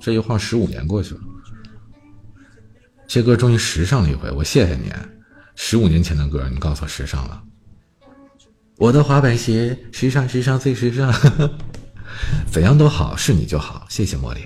[0.00, 1.20] 这一晃十五年过去了。
[3.12, 4.90] 这歌终于时尚了一回，我谢谢你。
[5.54, 7.42] 十五年前的歌，你告诉我时尚了。
[8.78, 11.12] 我的滑板鞋，时尚时尚最时尚。
[12.50, 13.86] 怎样都好，是你就好。
[13.90, 14.40] 谢谢茉莉。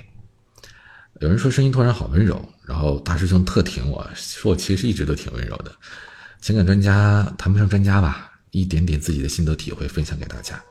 [1.21, 5.71] 有人说声音突然好温柔，然后大师兄特挺我说我其实一直都挺温柔的。
[6.41, 10.61] 情感专家谈不上专家吧，一点点自己的心得体会分享给大家。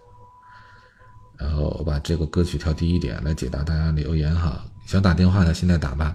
[1.38, 6.14] 然后我把这个歌曲调低一点来解答大家留言哈，想打电话的现在打吧。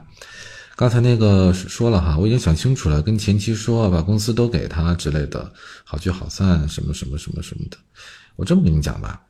[0.82, 5.54] 刚才那个说了哈，我已经想清楚了，跟前妻说把公司都给他之类的，
[5.84, 7.78] 好聚好散什么什么什么什么的。
[8.36, 9.22] 我这么跟你讲吧，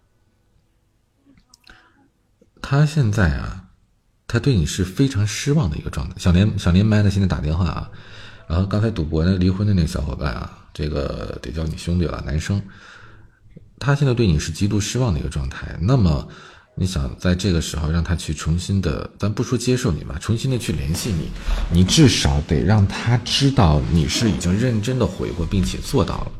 [2.61, 3.65] 他现在啊，
[4.27, 6.15] 他对你是非常失望的一个状态。
[6.17, 7.91] 想连想连麦的现在打电话啊，
[8.47, 12.63] 然后刚才赌博那离婚的那个小伙伴啊，这个得叫你兄弟了，男生。
[13.77, 16.29] 他现在对你是极度失望的一个状态，那么
[16.73, 21.29] 你想在这个时候让他去重新的，咱不说接受你吧，重新的去联系你，
[21.71, 26.31] 你至少得让他知道你是已经认真的回过，并且做到了。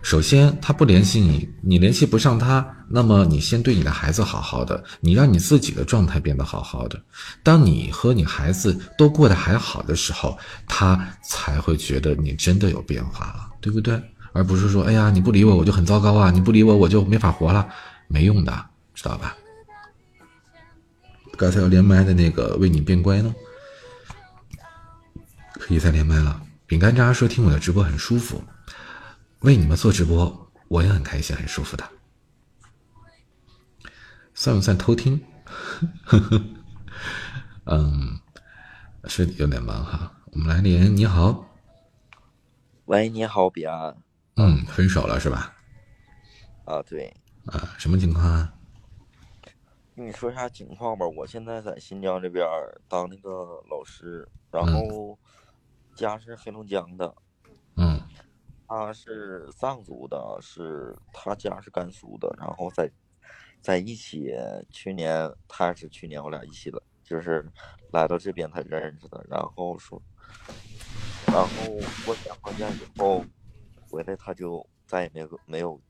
[0.00, 7.00] 首先，他不联系你，你联系不上他，那么你先对你的孩子好好的，你让你自己的状态变得好好的。
[7.42, 14.00] 当你和你孩子都过得还好的时候，他才会觉得你真的有变化了，对不对？
[14.34, 16.30] 而不是说，哎呀，你不理我，我就很糟糕啊！
[16.30, 17.66] 你不理我，我就没法活了，
[18.06, 18.52] 没用的，
[18.94, 19.34] 知道吧？
[21.36, 23.34] 刚才要连麦的那个为你变乖呢，
[25.54, 26.40] 可以再连麦了。
[26.66, 28.42] 饼干渣说听我的直播很舒服，
[29.40, 31.84] 为你们做直播我也很开心，很舒服的。
[34.34, 35.20] 算不算偷听？
[37.64, 38.18] 嗯，
[39.04, 40.12] 是有点忙哈。
[40.32, 41.46] 我们来连，你好。
[42.86, 43.96] 喂，你好，彼岸。
[44.36, 45.54] 嗯，分手了是吧？
[46.64, 47.14] 啊，对。
[47.46, 48.53] 啊，什么情况啊？
[49.96, 51.06] 跟你说一下情况吧。
[51.06, 52.44] 我现在在新疆这边
[52.88, 55.16] 当那个老师，然后
[55.94, 57.14] 家是黑龙江的，
[57.76, 58.00] 嗯
[58.66, 62.90] 他是藏族的，是他家是甘肃的，然后在
[63.60, 64.34] 在一起。
[64.70, 67.48] 去年他也是去年我俩一起的，就是
[67.92, 69.24] 来到这边才认识的。
[69.30, 70.02] 然后说，
[71.28, 71.48] 然后
[72.08, 73.24] 我结婚假以后
[73.88, 75.80] 回来，他就再也没有没有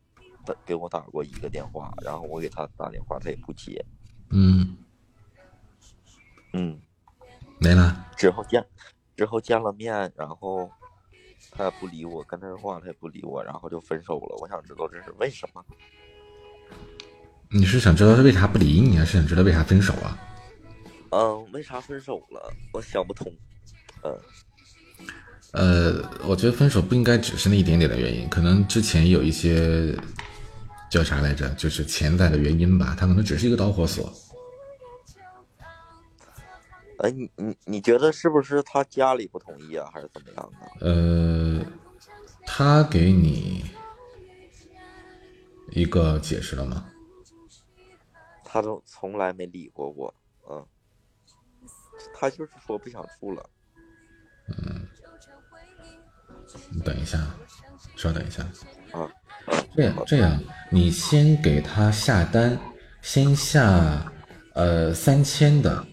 [0.44, 3.84] 打给我打过一个电话，然后我给他打电话，他也不接。
[4.30, 4.76] 嗯，
[6.52, 6.80] 嗯，
[7.58, 8.06] 没了。
[8.16, 8.64] 之后见
[9.16, 10.70] 之后见了面，然后
[11.50, 14.36] 他也不理我，跟他说话他也不理我，然后就分手了。
[14.40, 15.64] 我想知道这是为什么？
[17.50, 20.18] 你是想知道他为啥不理你，还是想知道为啥分手啊？
[21.10, 22.52] 嗯，为啥分手了？
[22.72, 23.32] 我想不通。
[24.02, 24.20] 嗯，
[25.52, 29.96] 呃，我觉得分手不应该只是那一点点的原因，可能之前有一些
[30.94, 34.14] 叫啥来着，就是潜在的原因吧，他可能只是一个导火索。
[36.98, 40.70] 哎，你你你觉得是不是他家里不同意啊，还是怎么样啊？
[40.82, 41.60] 呃，
[42.46, 43.64] 他给你
[45.72, 46.88] 一个解释了吗？
[48.44, 50.14] 他都从来没理过我，
[50.48, 50.64] 嗯，
[52.14, 53.50] 他就是说不想处了。
[54.46, 54.86] 嗯
[56.70, 57.18] 你等一下，
[57.96, 58.44] 稍等一下。
[58.92, 59.10] 啊，
[59.76, 60.40] 这样这样，
[60.70, 62.56] 你先给他下单，
[63.02, 64.12] 先下
[64.54, 65.84] 呃三千的，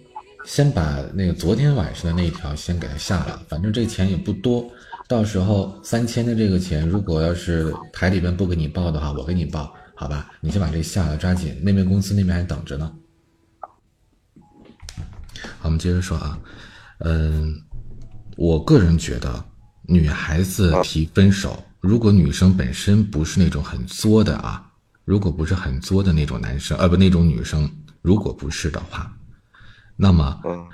[0.46, 4.70] 先把那个昨天晚上的那一条先给他下了，反正这钱也不多，
[5.08, 10.32] 到时候三千的这个钱，如果要是台里边不给你报的话，我给你报，好吧？
[10.40, 12.92] 你先把这下了，抓紧，那边公司那边还等着呢。
[13.60, 13.80] 好，
[15.64, 16.40] 我们接着说啊，
[17.00, 17.60] 嗯，
[18.38, 19.44] 我个人觉得，
[19.84, 24.72] 女孩子提分手，如果女生本身不是那种很作的啊，
[25.04, 27.68] 如果不是很作的那种男生，呃，不，那种女生，
[28.04, 29.12] 如果不是的话，
[29.96, 30.68] 那么嗯，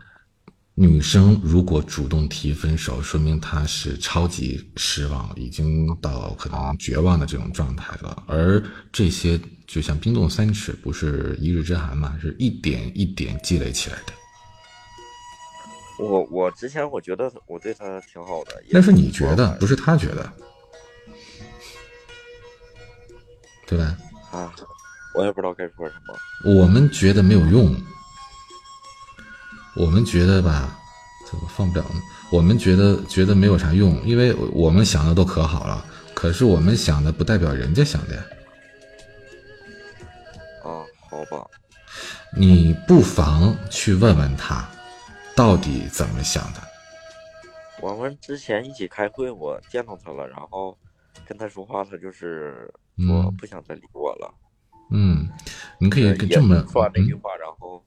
[0.75, 8.23] 女生如果主动提分手，说明她是超级失望，已经到可能绝望的这种状态了。
[8.27, 14.13] 而这些就像冰冻三尺，不是一日之寒嘛，是一点一点积累起来的。
[15.99, 20.33] 我我之前我觉得我对他挺好的，也那是你觉得，不是他觉得，
[23.67, 23.97] 对吧？
[24.31, 24.51] 啊，
[25.13, 26.15] 我也不知道该说什么。
[26.55, 27.75] 我们觉得没有用，
[29.75, 30.79] 我们觉得吧，
[31.29, 32.01] 怎么放不了呢？
[32.31, 38.25] 我们觉得觉得没有啥用，因为我们想的都可好了，可是我们想的不代表人家想的呀。
[40.63, 41.45] 啊，好吧，
[42.35, 44.67] 你不妨去问问他，
[45.35, 46.61] 到底怎么想的。
[47.79, 50.77] 我们之前一起开会，我见到他了，然后
[51.27, 54.33] 跟他说话，他就是说嗯不想再理我了。
[54.91, 55.27] 嗯，
[55.79, 57.83] 你可以跟这么说完这句嗯话，然后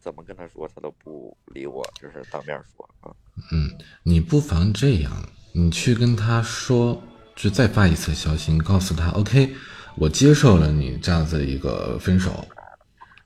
[0.00, 3.14] 怎么跟他说，他都不理我，就是当面说啊。
[3.52, 3.70] 嗯，
[4.02, 5.12] 你不妨这样，
[5.52, 7.02] 你去跟他说，
[7.36, 9.54] 就再发一次消息，你告诉他，OK，
[9.96, 12.48] 我接受了你这样子一个分手，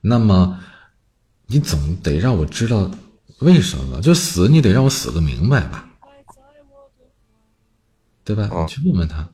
[0.01, 0.59] 那么
[1.47, 2.91] 你总得让我知道
[3.39, 5.89] 为什么，就死你得让我死个明白吧，
[8.25, 8.49] 对吧？
[8.51, 9.32] 哦你去问问他，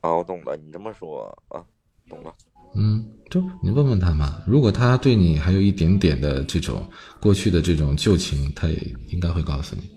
[0.00, 1.64] 啊，我懂了，你这么说啊，
[2.08, 2.34] 懂了。
[2.74, 4.42] 嗯，就你问问他嘛。
[4.46, 6.88] 如果他对你还有一点点的这种
[7.20, 8.76] 过去的这种旧情，他也
[9.08, 9.90] 应该会告诉你。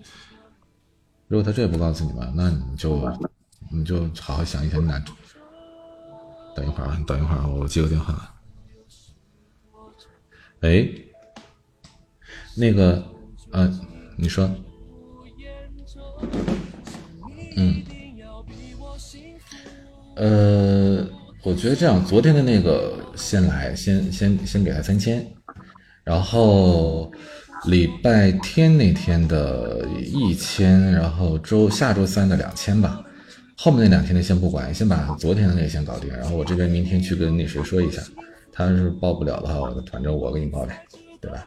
[1.28, 3.08] 如果他这也不告诉你嘛，那你就
[3.70, 5.02] 你就好好想一想，你俩
[6.54, 8.30] 等一会儿啊，你等一会儿，我接个电话。
[10.60, 10.88] 哎，
[12.56, 13.02] 那个，
[13.50, 13.68] 呃，
[14.16, 14.48] 你说，
[17.56, 17.82] 嗯，
[20.16, 21.06] 呃，
[21.42, 25.26] 我觉得这样，昨天的那个先来，先先先给他三千，
[26.04, 27.10] 然后
[27.66, 33.04] 礼拜天那天的一千，然后周下周三的两千吧。
[33.56, 38.02] 后面那两天的先不管，先把昨天的那个先搞定，然后我这边明天去跟那谁说一下，
[38.52, 40.80] 他要是报不了的话，我反正我给你报呗，
[41.20, 41.46] 对吧？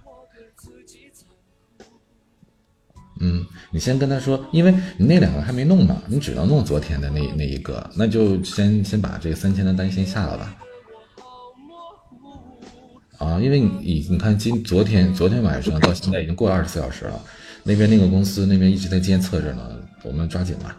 [3.19, 10.55] 嗯，你先跟他说，因为你那两个还没弄呢，你只能弄昨天的那那一个，那就先先把这个三千的单先下了吧。
[13.17, 17.19] 啊，因为你你你看今昨天昨天晚上到现在已经过了二十四小时了，
[17.63, 20.77] 那边那个公司那边一直在监测着呢，我们抓紧吧。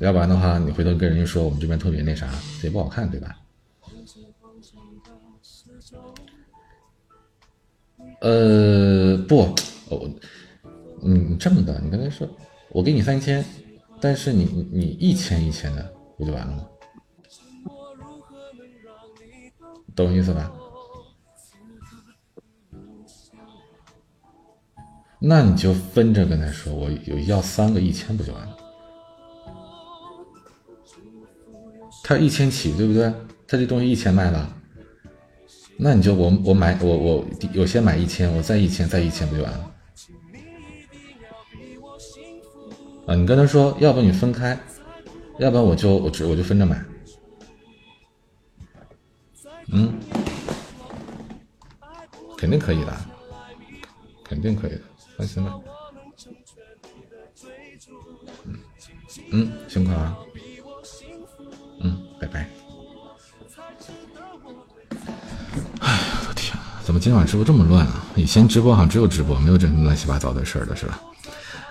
[0.00, 2.28] 要不然的话，你回头跟人家说我们这边特别那啥，
[2.62, 3.36] 也不好看，对吧？
[8.20, 9.54] 呃，不，
[9.88, 10.10] 我，
[11.02, 12.28] 嗯，这么的，你跟他说，
[12.70, 13.44] 我给你三千，
[14.00, 16.66] 但是你你一千一千的，不就完了吗？
[19.94, 20.52] 懂我意思吧？
[25.20, 28.56] 那你就分着跟他说，我有要三个一千不就完了？
[32.04, 33.12] 他一千起，对不对？
[33.48, 34.54] 他这东西一千卖了，
[35.76, 37.26] 那你就我我买我我
[37.56, 39.74] 我先买一千，我再一千再一千不就完了？
[43.08, 44.58] 啊，你跟他说，要不你分开，
[45.38, 46.78] 要不然我就我只我就分着买。
[49.72, 49.98] 嗯，
[52.36, 52.94] 肯定可以的，
[54.22, 54.80] 肯定可以的，
[55.16, 55.54] 放心吧。
[58.44, 58.58] 嗯
[59.30, 60.14] 嗯，辛苦啊。
[61.80, 62.46] 嗯，拜拜。
[65.80, 66.54] 哎呀，我天，
[66.84, 68.04] 怎么今晚直播这么乱啊？
[68.16, 71.00] 以前直播好像只有直播，没有这么乱七八糟的事儿的是吧？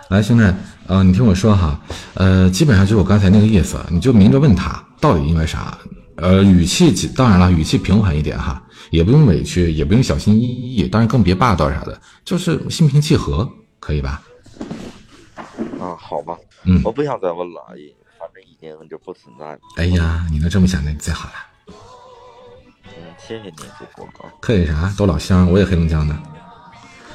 [0.10, 0.54] 来，兄弟，
[0.88, 1.78] 呃，你听我说哈，
[2.14, 5.78] 呃，基本上就是我刚才那个意思，你就明着问他到底因为啥，
[6.16, 13.50] 呃，语气当然了，语气平缓一点哈，也不用委屈，也不用小心翼翼，当然更别霸道啥的，就是心平气和，
[13.82, 14.22] 可以吧？
[15.80, 17.62] 啊，好吧，嗯我不想再问了，
[18.18, 19.60] 反正已经就不存在了。
[19.76, 21.34] 哎呀，你能这么想，那最好了。
[22.86, 24.32] 嗯，谢谢你，主播啊。
[24.40, 24.94] 客气啥？
[24.98, 26.14] 都老乡，我也黑龙江的。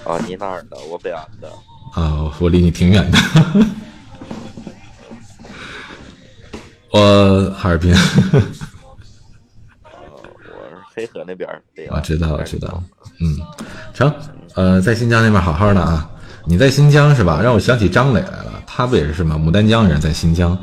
[0.04, 0.76] 啊，你哪儿的？
[0.90, 1.50] 我北安的。
[1.92, 3.18] 啊，我离你挺远的。
[6.90, 7.94] 我哈尔滨。
[7.94, 11.48] 呃，我是黑河那边
[11.90, 12.82] 我知道，我知道。
[13.20, 13.38] 嗯，
[13.94, 14.12] 成。
[14.54, 16.10] 呃，在新疆那边好好的啊。
[16.44, 17.40] 你在新疆是吧？
[17.42, 20.58] 让我想起张磊来了，他不也是什么牡丹江人，在新疆，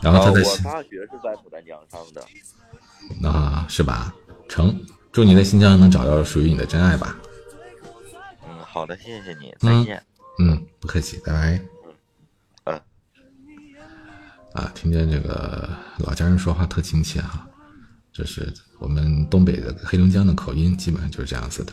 [0.00, 3.28] 然后他在新大学是在牡丹江上的。
[3.28, 4.12] 啊，是吧？
[4.48, 4.74] 成。
[5.10, 7.16] 祝你在新疆能找到属于你的真爱吧。
[8.46, 9.96] 嗯，好的，谢谢你，嗯再见。
[9.96, 10.07] 嗯，
[10.80, 11.60] 不客气，拜拜。
[12.64, 12.80] 嗯。
[14.54, 15.68] 啊，听见这个
[15.98, 17.46] 老家人说话特亲切哈，
[18.12, 21.72] 这是我们东北的黑龙江的口音，基本上就是这样子的。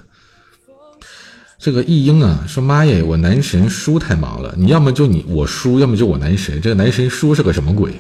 [1.58, 6.62] 这个易英啊说：“妈耶，我男神叔太忙了，你要么就你我叔，要么就我男神。
[6.62, 8.00] 这个男神叔是个什么鬼？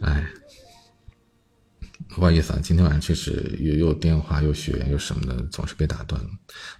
[0.00, 0.26] 哎，
[2.18, 6.20] 不好意思啊，今天晚上确实又又电话又学员又什么的，总是被打断。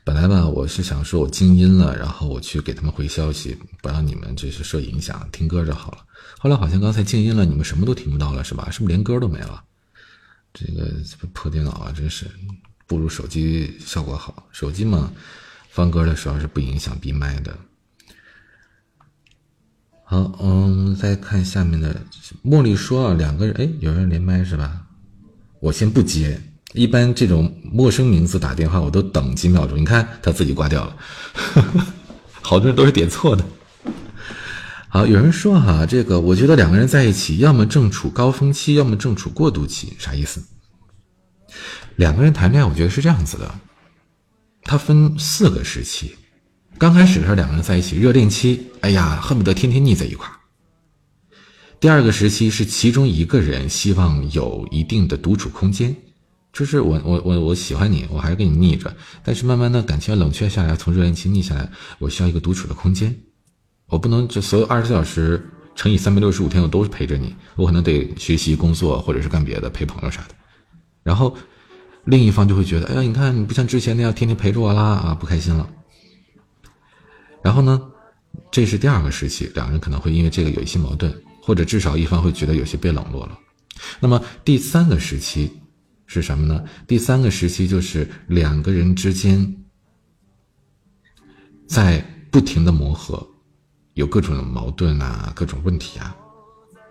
[0.02, 5.98] 本来吧，我是想说我静音了，然后我去给他们回消息，不让你们就是受影响，听歌就好了。
[6.40, 8.68] 后来好像刚才静音了，你们什么都听不到了，是吧？
[8.68, 9.62] 是不是连歌都没了？
[10.52, 10.92] 这个
[11.32, 12.26] 破电脑啊，真是
[12.88, 14.48] 不如手机效果好。
[14.50, 15.12] 手机嘛，
[15.70, 17.56] 放歌的时候是不影响闭麦的。
[20.02, 22.02] 好，嗯，再看下面的，
[22.44, 24.84] 茉莉说啊，两个人，哎，有人连麦是吧？
[25.60, 26.40] 我先不接，
[26.72, 29.78] 一般这种陌生名字打电话，我都等几秒钟。
[29.78, 30.96] 你看他自己挂掉了，
[32.40, 33.44] 好多人都是点错的。
[34.88, 40.42] 好，有人说哈、这个我觉得两个人在一起，要么正处高峰期，要么正处过渡期，啥意思？
[41.96, 43.54] 两个人谈恋爱，我觉得是这样子的，
[44.62, 46.16] 它分四个时期。
[46.78, 50.37] 刚开始的时候，两个人在一起，热恋期，哎呀，恨不得天天腻在一块儿。
[51.80, 55.94] 第二个时期是其中一个人希望有一定的独处空间，
[56.52, 61.70] 就是我我我我喜欢你，我还是跟你腻着，但是慢慢的感情冷却下来，从热恋期腻下来，
[62.00, 63.16] 我需要一个独处的空间，
[63.86, 70.34] 我不能这所有二十四小时乘以三百六十五天我都是陪着你，我可能得学习、工作或者是干别的，陪朋友啥的，
[71.04, 71.36] 然后
[72.06, 75.68] 另一方就会觉得，哎呀，你看你不像之前那样天天陪着我啦啊，不开心了。
[77.40, 77.80] 然后呢，
[78.50, 81.14] 这是第二个时期，两个人可能会因为这个有一些矛盾，
[81.48, 83.38] 或者至少一方会觉得有些被冷落了。
[84.00, 85.50] 那么第三个时期
[86.04, 86.62] 是什么呢？
[86.86, 89.56] 第三个时期就是两个人之间
[91.66, 93.26] 在不停的磨合，
[93.94, 96.14] 有各种的矛盾啊，各种问题啊，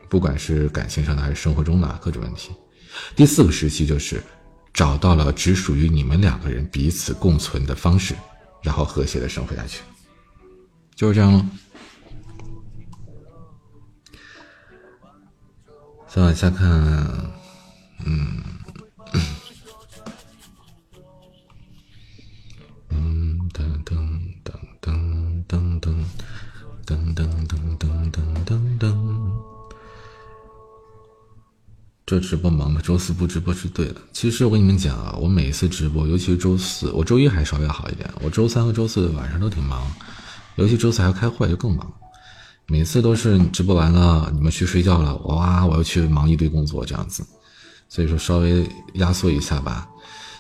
[0.10, 2.50] 不管是感情上的还是生活中的啊各种问题。
[3.16, 4.24] 第四个时期就是
[4.74, 8.16] 找到了只属于你们两个人彼此共存的方式，
[8.64, 9.84] 然后和谐的生活下去。
[10.96, 11.46] 就是这样喽。
[16.18, 16.68] 再往下看，
[18.04, 18.42] 嗯，
[22.90, 23.96] 嗯，噔噔
[24.44, 24.52] 噔
[24.82, 24.90] 噔
[25.48, 25.86] 噔噔噔
[26.84, 28.98] 噔噔噔噔噔噔。
[32.08, 32.82] 这直播忙吗？
[32.84, 34.02] 周四不直播是对的。
[34.12, 39.86] 其实我跟你们讲啊，我每一次直播，尤其是周四，我周一还稍微好一点，我周三和周四晚上都挺忙。
[40.56, 41.94] 尤其周四还要开会，就更忙。
[42.70, 47.26] 每次都是直播完了，你们去睡觉了，哇，我要去忙一堆工作这样子。
[47.88, 49.88] 所以说稍微压缩一下吧。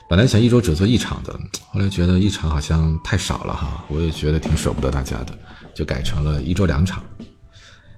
[0.09, 1.33] 本来想一周只做一场的，
[1.71, 5.37] 后来觉得一场好像太少了哈，我也觉得挺舍不得大家的，
[5.73, 7.01] 就改成了一周两场。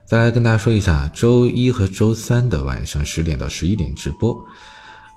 [0.06, 4.40] 再来跟大家说一下，周一和周三的晚上十点到十一点直播。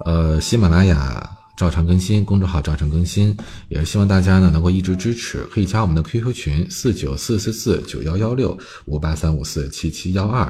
[0.06, 1.30] 呃，喜马拉雅
[1.62, 3.36] 照常更新，公众号照常更新，
[3.68, 10.42] 也是希望大家呢能够一直支持，可以加我们的 QQ 群四九四四四九幺幺六五八三五四七七幺二，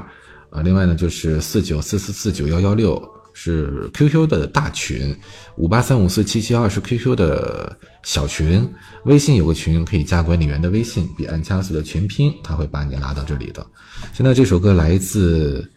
[0.49, 2.99] 啊，另外呢就是四九四四四九幺幺六
[3.35, 5.15] 是 QQ 的大群，
[5.57, 8.67] 五八三五四七七幺二是 QQ 的小群，
[9.05, 13.67] 微信有个群可以加管理员的微信，彼岸加速的全拼，他会把你拉到这里的。
[14.15, 15.71] 现在这首歌来自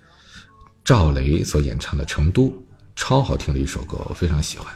[0.85, 2.47] 赵雷所演唱的《成都》，
[2.95, 4.73] 超好听的一首歌，我非常喜欢。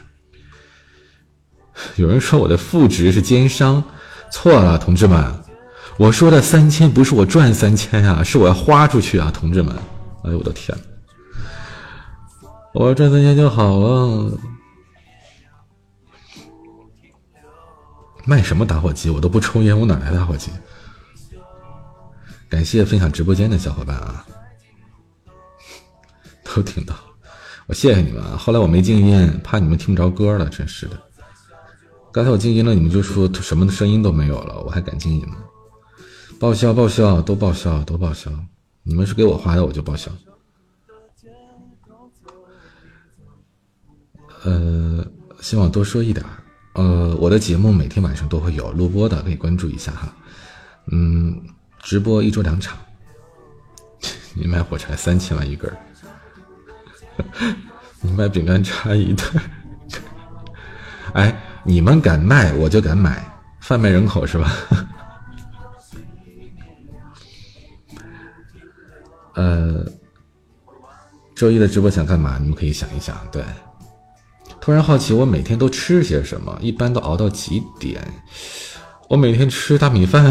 [1.96, 3.82] 有人说我的副职是奸商，
[4.30, 5.32] 错了，同志们，
[5.98, 9.74] 我说的三千不是我赚三千啊，是我要花出去啊，同志们。
[10.24, 10.76] 哎呦我的天，
[12.74, 14.38] 我要赚三千就好了。
[18.26, 19.08] 卖什么打火机？
[19.08, 20.50] 我都不抽烟，我哪来打火机？
[22.48, 24.26] 感谢分享直播间的小伙伴啊，
[26.44, 26.94] 都听到，
[27.66, 28.36] 我谢谢你们啊。
[28.36, 31.00] 后来我没静音，怕你们听不着歌了，真是的。
[32.12, 35.36] 刚才我静音了，你们就说什么声音都没有了，我还敢静音吗？
[36.40, 38.30] 报销报销，都报销都报销，
[38.82, 40.10] 你们是给我花的，我就报销。
[44.42, 45.06] 呃，
[45.40, 46.24] 希望多说一点。
[46.72, 50.12] 呃，我的节目每天晚上都会有录播的，可以关注一下哈。
[50.86, 51.40] 嗯，
[51.80, 52.76] 直播一周两场。
[54.34, 55.76] 你卖火柴三千万一根儿，
[58.00, 59.24] 你卖饼干差一袋。
[61.14, 61.46] 哎。
[61.70, 63.24] 你们敢卖，我就敢买，
[63.60, 64.50] 贩卖人口是吧？
[69.36, 69.86] 呃，
[71.32, 72.38] 周一的直播想干嘛？
[72.40, 73.16] 你们可以想一想。
[73.30, 73.44] 对，
[74.60, 76.58] 突然好奇，我每天都吃些什么？
[76.60, 78.04] 一般都熬到几点？
[79.08, 80.28] 我每天吃大米饭。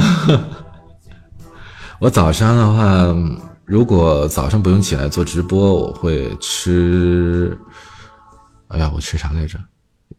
[2.02, 3.16] 我早上的话，
[3.64, 7.58] 如果早上不用起来做直播，我会吃。
[8.68, 9.58] 哎呀，我吃啥来着？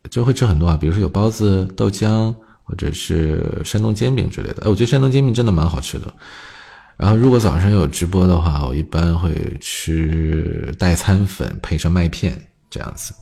[0.08, 4.62] 就会吃很多啊，比如说有包子、豆浆，或者是山东煎饼之类的。
[4.62, 6.12] 哎，我觉得山东煎饼真的蛮好吃的。
[6.96, 13.12] 然后如果早上有直播的话，我一般会吃代餐粉配上麦片这样子。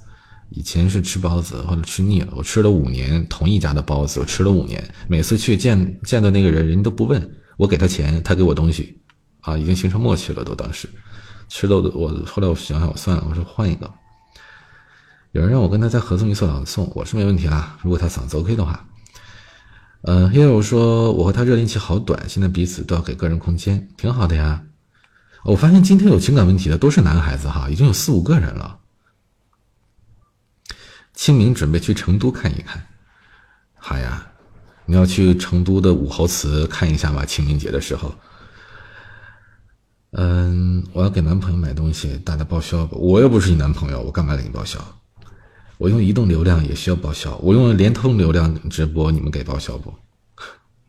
[0.51, 8.99] 以前是吃包子，后来吃腻了，我吃了五年同一家的包子，我吃了五年，每次去见见的那个人，人家都不问我给他钱，他给我东西，
[9.43, 10.89] 啊，已经形成默契了，都当时
[11.49, 13.89] 吃的我后来我想想我算了，我说换一个。
[15.33, 17.79] 有人让我跟他再合送一次朗诵，我是没问题啦。
[17.83, 18.89] 如果他嗓子 OK 的话，
[20.03, 24.63] 嗯，Hero 说我和他热恋期好短，现在彼此都要给个人空间，挺好的呀。
[25.45, 28.79] 我发现今天有情感问题的都是男孩子哈，已经有四五个人了。
[31.13, 32.87] 清明准备去成都看一看，
[33.77, 34.27] 好呀，
[34.87, 37.25] 你要去成都的武侯祠看一下吗？
[37.25, 38.15] 清明节的时候。
[40.13, 42.97] 嗯，我要给男朋友买东西，大家报销吧。
[42.97, 44.79] 我又不是你男朋友，我干嘛给你报销？
[45.79, 49.95] 我用移动流量也需要报销，我用联通流量直播，你们给报销不？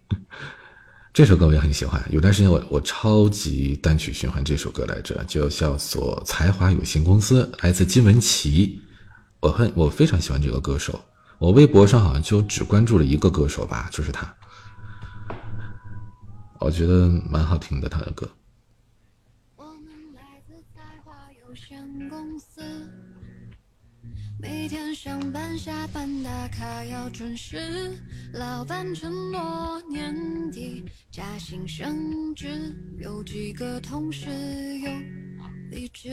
[1.14, 8.82] 这首歌我也很喜欢，有段时间我我超级单曲循环这首歌来着，就叫做《才华有限公司》，来自金玟岐。
[9.42, 11.00] 我很我非常喜欢这个歌手，
[11.38, 14.34] 我微博上好像就只关注了一个歌手吧，就是他，
[16.60, 18.28] 我觉得蛮好听的他的歌。
[24.42, 27.92] 每天上班下班打卡要准时，
[28.32, 30.16] 老板承诺年
[30.50, 30.82] 底
[31.12, 34.30] 加薪升职，有几个同事
[34.80, 34.90] 又
[35.70, 36.10] 离职。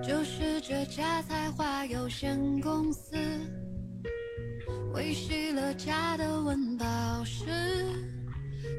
[0.00, 3.16] 就是这家才华有限公司，
[4.92, 6.86] 维系了家的温饱
[7.24, 7.44] 时，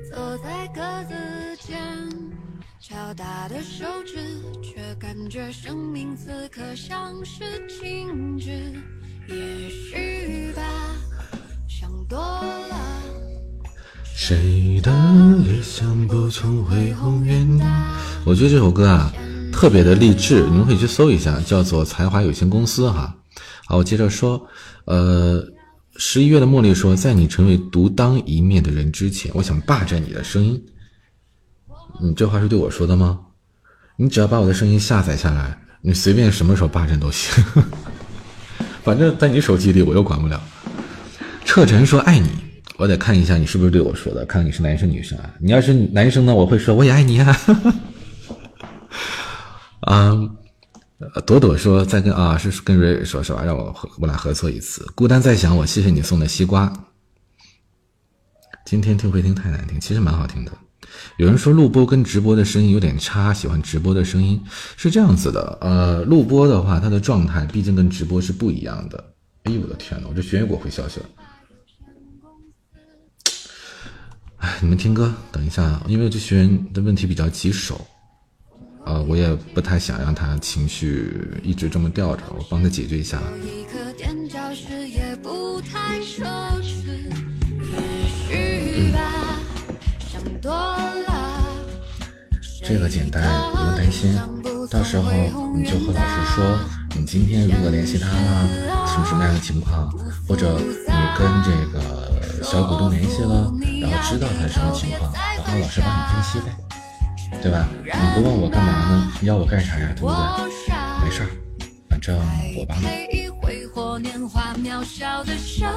[0.09, 1.13] 坐在格子
[1.67, 1.75] 间。
[2.87, 4.13] 敲打的手指，
[4.61, 8.51] 却感觉生命此刻像是静止。
[9.27, 10.61] 也许吧，
[11.67, 13.01] 想多了。
[14.13, 14.91] 谁的
[15.43, 17.97] 理想不曾恢宏远大？
[18.23, 19.11] 我觉得这首歌啊，
[19.51, 23.15] 特别的励志，你们可以去搜一下，叫做《才华有限公司》哈。
[23.65, 24.47] 好，我接着说，
[24.85, 25.43] 呃，
[25.95, 30.63] 十一月的茉莉说，在你成为独当一面的人之前，我想霸占你的声音。
[32.01, 33.19] 你这话是对我说的吗？
[33.97, 37.43] 你只要把我的声音下载下来，你随便什么时候霸占都行。
[38.83, 40.41] 反正在你手机里，我又管不了。
[41.45, 42.29] 彻晨说爱你，
[42.77, 45.33] 我得看一下你是不是对我说的，看看你是男生女生啊。
[45.39, 47.37] 你要是男生呢，我会说我也爱你啊。
[49.81, 50.11] 啊，
[51.25, 53.43] 朵朵说再跟啊是跟瑞瑞说是吧？
[53.43, 54.85] 让我我俩合作一次。
[54.93, 56.71] 孤单在想我，谢谢你送的西瓜。
[58.65, 60.51] 今天听会听太难听，其实蛮好听的。
[61.17, 64.41] 有人说录播跟直播的声音有点差，喜欢直播的声音，
[64.75, 65.57] 是这样子的。
[65.61, 69.03] 呃，录播的话，它的状态毕竟跟直播是不一样的。
[69.43, 71.05] 哎呦我的天呐，我这学员给我回消息了。
[74.37, 77.79] 哎，你们听歌，等一下，因为这学员的问题比较棘手，
[78.85, 81.11] 呃，我也不太想让他情绪
[81.43, 83.21] 一直这么吊着，我帮他解决一下。
[83.41, 83.63] 有一
[92.67, 93.21] 这个简单，
[93.53, 94.17] 不用担心。
[94.71, 95.11] 到时候
[95.55, 96.43] 你就和老师说，
[96.95, 98.47] 你今天如果联系他了，
[98.87, 99.87] 什么什么样的情况，
[100.27, 107.67] 或者你跟这个小股东联系了，然后知道他是什么情况，然后老师帮你分析呗，对吧？
[107.83, 109.11] 你不问我干嘛呢？
[109.21, 109.89] 要我干啥呀？
[109.95, 111.05] 对不对？
[111.05, 111.29] 没事儿，
[111.87, 112.17] 反正
[112.57, 113.15] 我帮你。
[114.01, 115.69] 年华渺小的生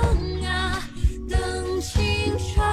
[0.44, 0.82] 啊，
[1.30, 1.38] 等
[1.80, 2.66] 青春。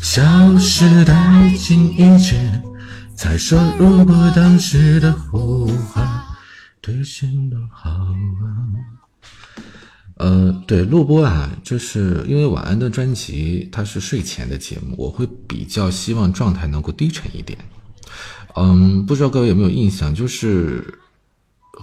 [0.00, 0.22] 消
[0.58, 2.38] 失殆尽一切，
[3.16, 6.06] 才说如果当时的呼唤
[6.82, 8.14] 兑现的好啊。
[10.16, 17.58] 呃，对，录播啊，就是因为晚安的专辑它是睡前的节目，我会比较希望状态能够低沉一点。
[18.54, 20.82] 嗯，不知道各位有没有印象，就是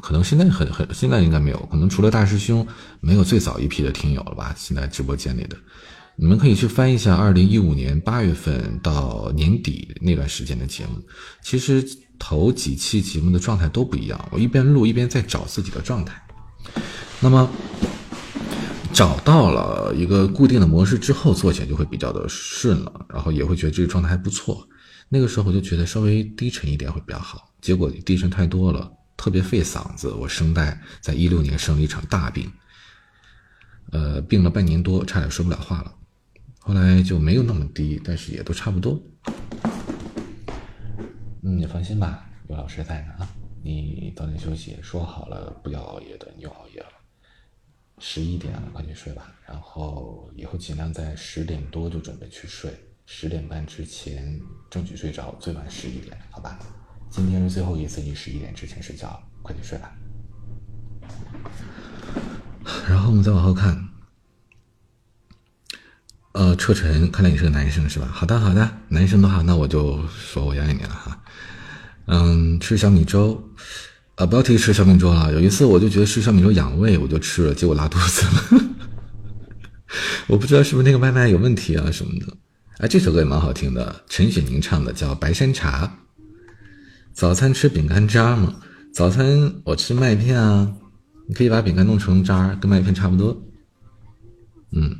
[0.01, 2.65] 可能现在很很现在应该没有，可能除了大师兄，
[3.01, 4.53] 没有最早一批的听友了吧？
[4.57, 5.57] 现在直播间里的，
[6.15, 11.01] 你们可以去翻一下二零一五年八月份到年底那段时间的节目，
[11.41, 11.83] 其实
[12.19, 14.29] 头几期节目的状态都不一样。
[14.31, 16.21] 我一边录一边在找自己的状态，
[17.19, 17.49] 那么
[18.93, 24.67] 找到了一个固定的模式之后，做起来就会比较的顺了，然后也会觉得这个状态还不错。
[25.09, 30.11] 那个时候我就觉得稍微低沉一点会比较好，结果低沉太多了，特别费嗓子。
[30.11, 32.51] 我声带在一六年生了一场大病，
[33.91, 35.91] 呃，病了半年多，差点说不了话了。
[36.65, 38.97] 后来就没有那么低，但是也都差不多。
[41.41, 43.27] 嗯，你放心吧，有老师在呢啊。
[43.61, 46.87] 你早点休息，说好了不要熬夜的，你又熬夜了。
[47.99, 49.35] 十一点了，快去睡吧。
[49.45, 52.71] 然后以后尽量在十点多就准备去睡，
[53.05, 54.39] 十点半之前
[54.69, 56.57] 争取睡着，最晚十一点，好吧？
[57.09, 59.93] 今天是最后一次你十一点之前睡觉，快去睡吧。
[62.87, 63.77] 然后我们再往后看，
[66.55, 68.07] 车晨，看来你是个男生是吧？
[68.11, 71.19] 好的，好的，男生的话，那我就说我原谅你了哈。
[72.07, 73.41] 嗯，吃小米粥，
[74.15, 75.31] 啊，不要提吃小米粥了。
[75.33, 78.63] 有一次我就觉得吃小米粥养胃，我就吃了，结果拉肚子了。
[80.27, 82.27] 我不知道是不是那个外卖有问题啊什么的。
[82.79, 85.85] 哎，这首歌也蛮好听的，陈雪凝唱的，叫《白山茶》。
[87.13, 88.55] 早餐吃饼干渣吗？
[88.93, 90.71] 早餐我吃麦片啊，
[91.27, 93.39] 你可以把饼干弄成渣，跟麦片差不多。
[94.71, 94.95] 嗯，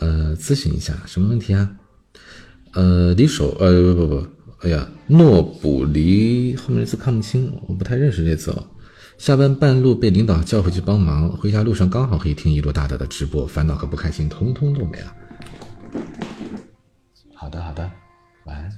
[0.00, 1.70] 呃，咨询一下什么问题啊？
[2.72, 4.26] 呃，离手，呃，不不不。
[4.60, 8.66] 哎呀，诺补离后面这字看不清，我不太认识这字哦。
[9.18, 15.14] 下班半路被领导叫回去帮忙，回家路上刚好可以听一路大大的直播，烦恼和不开心通通都没了。
[17.34, 17.90] 好的好的，
[18.46, 18.72] 晚安。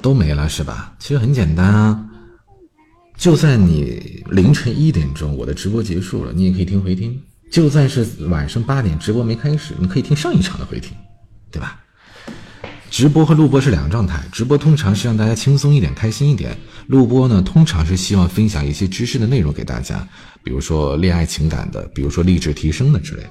[0.00, 0.94] 都没了是吧？
[1.00, 2.08] 其实很简单啊，
[3.16, 7.20] 就算你凌晨一点钟我的直播结束了，你也可以听回听；
[7.50, 10.96] 就算是晚上八点直播没开始，你可以听上一场的回听，
[11.50, 11.80] 对吧？
[12.90, 20.08] 直播和录播是两个状态，直播通常是让大家轻松一点、开心一点，录播呢通常是希望分享一些知识的内容给大家，
[20.42, 23.30] 比如说恋爱情感的，比如说励志提升的之类的。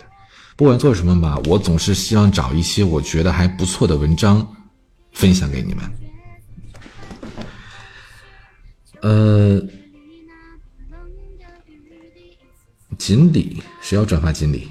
[0.56, 4.48] 不管做什么吧，我总是希望找一些我觉得还不错的文章
[5.12, 5.84] 分享给你们。
[9.02, 9.62] 呃，
[12.98, 14.68] 锦鲤，谁要转发锦鲤？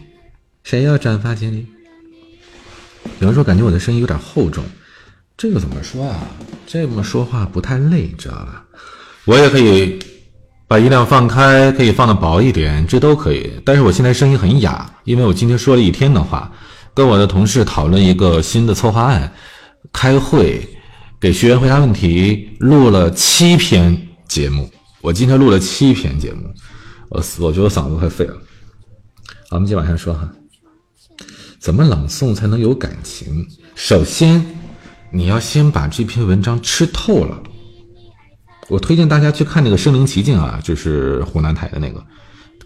[0.64, 1.66] 谁要转发锦鲤？
[3.20, 4.64] 有人说感觉我的声音有点厚重，
[5.36, 6.26] 这个怎么说啊？
[6.66, 8.64] 这么说话不太累，知道吧？
[9.24, 9.98] 我也可以
[10.66, 13.50] 把音量放开，可以放的薄一点，这都可以。
[13.64, 16.52] 但是我现在声音很哑，因为我今天说了一天的话，
[16.92, 19.32] 跟我的同事讨论一个新的策划案，
[19.92, 20.68] 开会，
[21.20, 23.96] 给学员回答问题，录了七篇
[24.26, 24.68] 节目。
[25.00, 26.52] 我今天录了七篇节目，
[27.16, 28.34] 我我觉得我嗓子快废了。
[29.48, 30.30] 好，我们接着往下说哈。
[31.58, 33.46] 怎么朗诵才能有感情？
[33.74, 34.44] 首先，
[35.10, 37.42] 你要先把这篇文章吃透了。
[38.68, 42.04] 我推荐大家去看那个《身临其境》啊，就是湖南台的那个，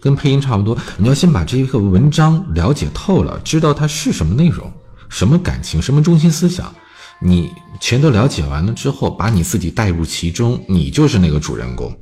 [0.01, 0.77] 跟配音差不多。
[0.97, 4.69] 你要先把这一个文章了解透了，知道它是什么内容、
[5.07, 6.73] 什么感情、什么中心思想，
[7.21, 7.49] 你
[7.79, 11.95] 全都了解完了之后，把你自己带入其中，你就是那个主人公，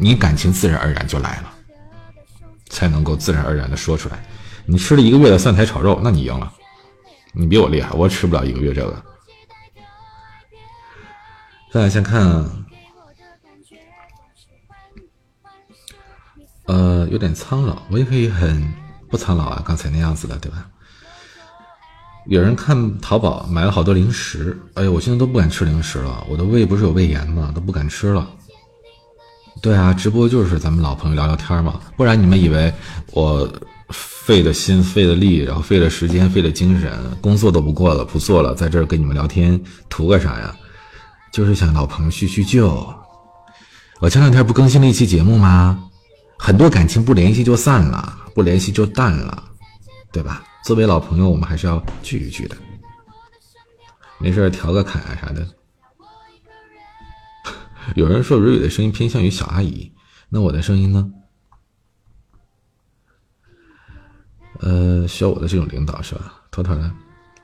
[0.00, 1.52] 你感情自然而然就来了，
[2.70, 4.24] 才能够自然而然的说出来。
[4.64, 6.50] 你吃了一个月的蒜苔炒肉，那你赢了。
[7.32, 9.04] 你比我厉害，我吃不了一个月这个。
[11.70, 12.44] 再来先看，
[16.64, 18.72] 呃，有点苍老，我也可以很
[19.10, 20.66] 不苍老啊，刚才那样子的，对吧？
[22.26, 27.52] 有人看淘宝买了好多零食，哎呀，我现在都不敢吃零食了，我的胃不是有胃炎吗？
[27.54, 28.28] 都不敢吃了。
[29.60, 32.72] 对啊，直播就是咱们老朋友聊聊天嘛，不然你们以为
[33.12, 33.46] 我
[33.90, 36.90] 费的心、费的力，然后费了时间、费了精神，
[37.20, 40.56] 工作都不过了，不做了，在这儿跟你们聊天，图个啥呀？
[41.32, 42.86] 就是想老朋友叙叙旧。
[44.00, 45.78] 我前两天不更新了一期节目吗？
[46.38, 49.44] 很多感情不联系就散了，不联系就淡了，
[50.10, 50.42] 对吧？
[50.64, 52.56] 作为老朋友，我们还是要聚一聚的。
[54.18, 55.46] 没事调个侃啊啥的。
[57.96, 59.92] 有人说蕊蕊的声音偏向于小阿姨，
[60.28, 61.12] 那我的声音呢？
[64.60, 66.42] 呃，需要我的这种领导是吧？
[66.50, 66.92] 妥妥的。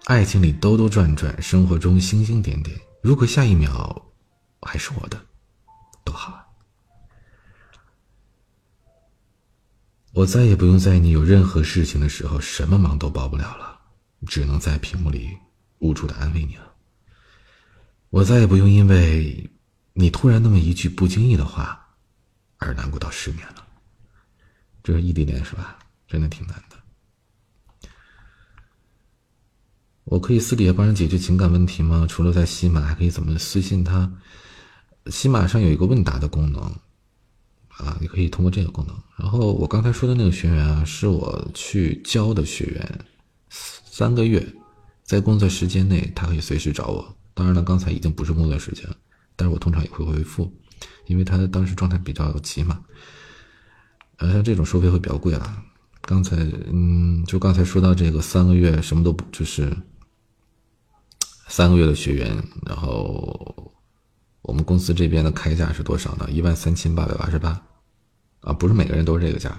[0.05, 2.79] 爱情里兜兜转转，生活中星星点点。
[3.03, 4.11] 如果下一秒
[4.61, 5.21] 还是我的，
[6.05, 6.47] 多好啊！
[10.13, 13.81] 我再也不用在你有任何事情的时候，什么忙都帮不了了，
[14.27, 15.37] 只能在屏幕里
[15.79, 16.73] 无助的安慰你了。
[18.11, 19.51] 我再也不用因为
[19.99, 21.89] 你突然那么一句不经意的话，
[22.59, 23.67] 而难过到失眠了。
[24.83, 25.79] 这是异地恋是吧？
[26.07, 27.89] 真的挺难的。
[30.05, 32.07] 我可以私底下帮人解决情感问题吗？
[32.07, 34.13] 除了在喜马，还可以怎么私信他？
[35.07, 36.63] 喜马上有一个问答的功能，
[37.69, 38.95] 啊，你可以通过这个功能。
[39.17, 43.05] 然后我刚才说的那个学员啊，是我去教的学员，
[43.49, 44.47] 三个月，
[45.05, 47.17] 在工作时间内，他可以随时找我。
[47.33, 48.97] 当然了，刚才已经不是工作时间了，
[49.37, 50.53] 但是我通常也会回复，
[51.07, 52.83] 因为他当时状态比较急嘛。
[54.17, 55.63] 呃，像这种收费会比较贵啊。
[56.01, 56.37] 刚才，
[56.73, 59.71] 嗯，就刚才说到这个三个月什么都不就是。
[61.49, 63.73] 三个月的学员，然后
[64.43, 66.29] 我们公司这边的开价是多少呢？
[66.29, 67.51] 一万三千八百八十八，
[68.41, 69.57] 啊，不是每个人都是这个价，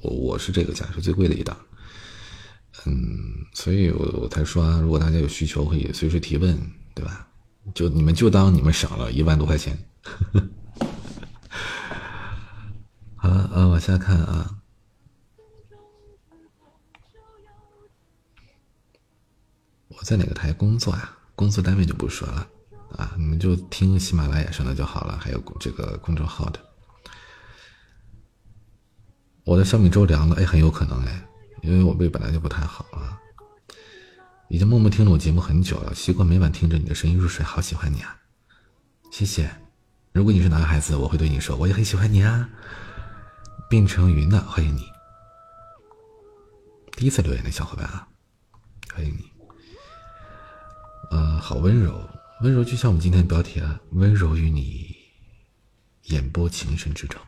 [0.00, 1.54] 我我是这个价，是最贵的一档。
[2.86, 6.58] 嗯，所以我我才说啊，如果大家有需求，可以随时提问，
[6.94, 7.28] 对吧？
[7.74, 9.78] 就你们就当你们省了一万多块钱。
[13.16, 14.58] 好了，呃，往下看啊。
[19.88, 21.16] 我在哪个台工作呀？
[21.34, 22.46] 工作单位就不说了
[22.96, 26.60] 啊，你们就听喜马拉雅上的就好了，还有这个公众号的。
[29.44, 31.28] 我的小米粥凉了，哎，很有可能哎，
[31.62, 33.18] 因为我胃本来就不太好啊。
[34.52, 38.20] 已经默默听了我节目很久了，习惯每晚听着你的声音入睡，好喜欢你啊！
[39.10, 39.50] 谢谢。
[40.12, 42.46] 如果你是男孩子，我会对你说，我也很喜欢你啊。
[43.70, 44.82] 变成云呢，欢迎你。
[46.94, 48.06] 第一次留言的小伙伴啊，
[48.92, 49.24] 欢迎你。
[51.10, 52.06] 呃，好温柔，
[52.42, 54.94] 温柔就像我们今天的标题啊，温柔与你
[56.08, 57.18] 演播情深之中。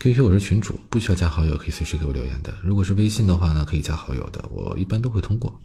[0.00, 2.54] QQ 我是群主，不需要加好友，可以随时给我留言的。
[2.62, 5.60] 如果是微信的话呢，可以加好友的，我一般都会通过。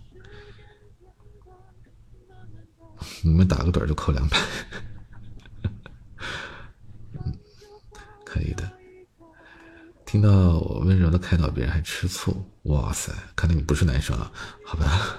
[3.22, 4.38] 你们打个盹就扣两百，
[7.14, 7.34] 嗯，
[8.26, 8.70] 可以的。
[10.06, 14.30] 听到我温柔的开导别人还吃醋，哇塞，看来你不是男生啊，
[14.66, 15.16] 好吧。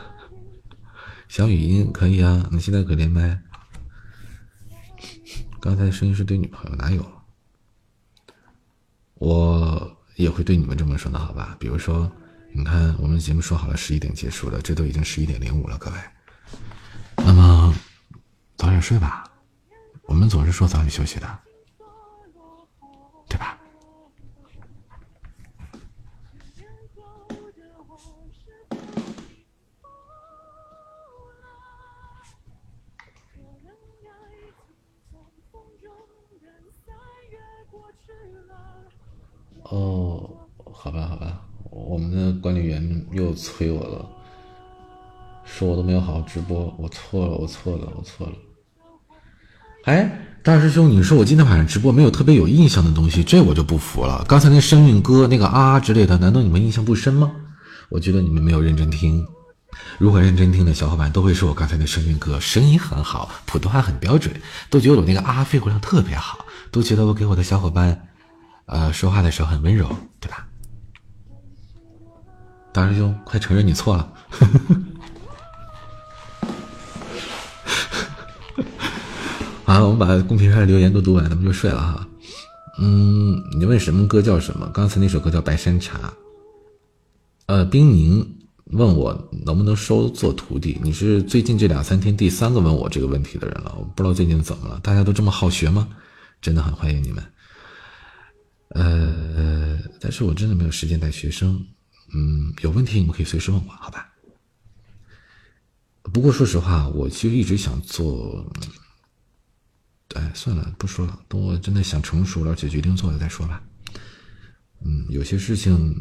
[1.26, 3.42] 小语音可以啊，你现在可连麦。
[5.58, 7.15] 刚才声音是对女朋友，哪有？
[9.18, 11.56] 我也会对你们这么说的，好吧？
[11.58, 12.10] 比如说，
[12.52, 15.96] 你看，我们节目说好了十一点结束的，这都已经十一点零五了，各位。
[17.16, 17.74] 那么，
[18.56, 19.24] 早点睡吧。
[20.04, 21.38] 我们总是说早点休息的，
[23.28, 23.58] 对吧？
[39.70, 40.30] 哦，
[40.72, 41.40] 好吧，好吧，
[41.70, 44.06] 我们的管理员又催我了，
[45.44, 48.32] 说我都没有好好直播，我错了，我错了，我错了。
[49.84, 54.24] 哎，大师兄，你说我今天晚上直播没有特别有印象的东西，这我就不服了。
[54.28, 57.32] 刚才那声韵歌，那个啊之类的，难道你们印象不深吗？
[57.88, 59.24] 我觉得你们没有认真听。
[59.98, 64.32] 如果认真听的小伙伴都会说我刚才那声韵歌声音很好，普通话很标准，
[64.70, 68.05] 都觉得我那个啊肺活量特别好，都觉得我给我的小伙伴。
[68.66, 69.88] 呃，说话的时候很温柔，
[70.20, 70.46] 对吧？
[72.72, 74.12] 大师兄，快承认你错了。
[79.64, 82.06] 好，我们把公屏上的留言都读完，咱们就睡了哈。
[82.78, 84.68] 嗯，你问什么歌叫什么？
[84.74, 85.98] 刚才那首歌叫《白山茶》。
[87.46, 88.38] 呃，冰凝，
[88.72, 90.80] 问我能不能收做徒弟。
[90.82, 95.86] 你是最近这两三天第三个问我这个问题的人了，我不知道最近怎么了，大家都这么好学吗？
[96.42, 97.24] 真的很欢迎你们。
[98.68, 101.66] 呃，但是我真的没有时间带学生。
[102.14, 104.12] 嗯，有问题你们可以随时问我，好吧？
[106.12, 108.50] 不过说实话，我其实一直想做。
[110.14, 111.20] 哎，算了，不说了。
[111.28, 113.62] 等我真的想成熟了，而且决定做了再说吧。
[114.84, 115.94] 嗯，有些事情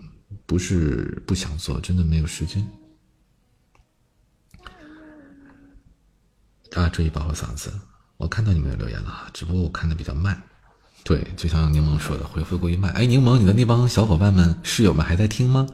[0.45, 2.65] 不是不想做，真的没有时间。
[6.73, 7.73] 啊，注意保护嗓子。
[8.17, 10.41] 我看到你们的留言了，只不过我看的比较慢。
[11.05, 12.91] 对，就像柠檬说的，回复过于慢。
[12.93, 15.67] 哎，柠檬，你的那帮小伙伴们、室友们还在听吗？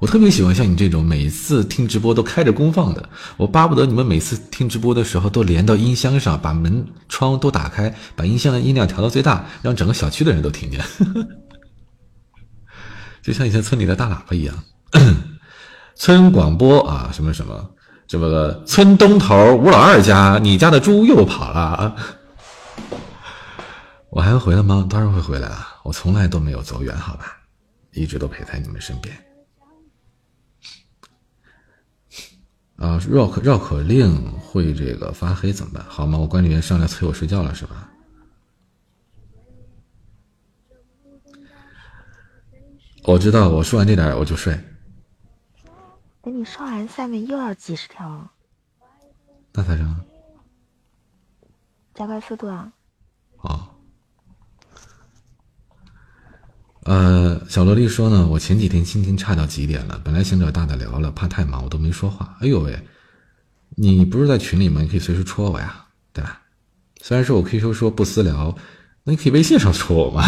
[0.00, 3.08] 我特别喜欢像你这种每次听直播都开着功放的。
[3.36, 10.80] 我巴不得你们每次听直播的时候都连到音箱上，把门窗都打开，把音箱的音量调到最大，让整个小区的人都听见。
[13.22, 14.64] 就像以前村里的大喇叭一样。
[15.94, 17.70] 村广播啊，什么什么，
[18.08, 21.94] 这个村东头吴老二家，你家的猪又跑了。
[24.14, 24.86] 我还会回来吗？
[24.90, 25.66] 当然会回来了。
[25.82, 27.40] 我从来都没有走远，好吧，
[27.92, 29.16] 一直都陪在你们身边。
[32.76, 35.82] 啊，绕口绕口令会这个发黑怎么办？
[35.88, 36.18] 好吗？
[36.18, 37.90] 我管理员上来催我睡觉了，是吧？
[43.04, 44.52] 我知道，我说完这点我就睡。
[46.20, 48.30] 等你说完，下面又要几十条了。
[49.54, 50.04] 那咋整？
[51.94, 52.70] 加快速度啊！
[53.38, 53.68] 哦。
[56.92, 62.36] 呃，小萝莉说呢，我前几天心情差到极点了，本来想找大大聊了，怕太忙，我都没说话。
[62.40, 62.78] 哎呦喂，
[63.76, 64.82] 你不是在群里吗？
[64.82, 66.42] 你可以随时戳我呀，对吧？
[67.00, 68.54] 虽然说我 QQ 说不私聊，
[69.04, 70.22] 那你可以微信上戳我吗。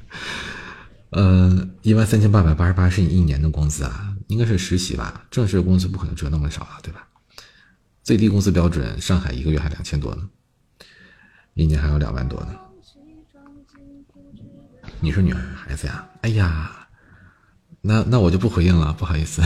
[1.12, 5.26] 呃，一万三千八百八十八是你一年的工资啊，应该是实习吧？
[5.30, 7.06] 正式工资不可能只有那么少啊，对吧？
[8.02, 10.26] 最低工资标准，上海一个月还两千多呢，
[11.52, 12.54] 一年还有两万多呢。
[15.02, 16.06] 你是女孩子呀？
[16.20, 16.86] 哎呀，
[17.80, 19.42] 那那我就不回应了，不好意思。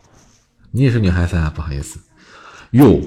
[0.72, 1.52] 你也是女孩子啊？
[1.54, 2.00] 不好意思。
[2.70, 2.98] 哟，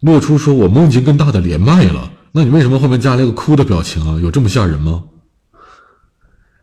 [0.00, 4.18] 莫初说我梦见跟大大连麦了，那你为什么后面加了一个哭的表情啊？
[4.18, 5.04] 有这么吓人吗？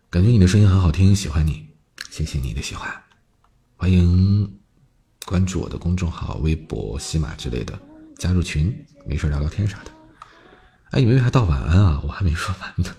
[0.10, 1.68] 感觉你的声音很好听，喜欢你，
[2.10, 2.90] 谢谢你的喜欢。
[3.78, 4.52] 欢迎
[5.28, 7.78] 关注我的公众号、微博、喜马之类的，
[8.18, 9.92] 加入群，没事聊聊天啥的。
[10.90, 12.02] 哎，你们还道晚安啊？
[12.04, 12.90] 我还没说完呢。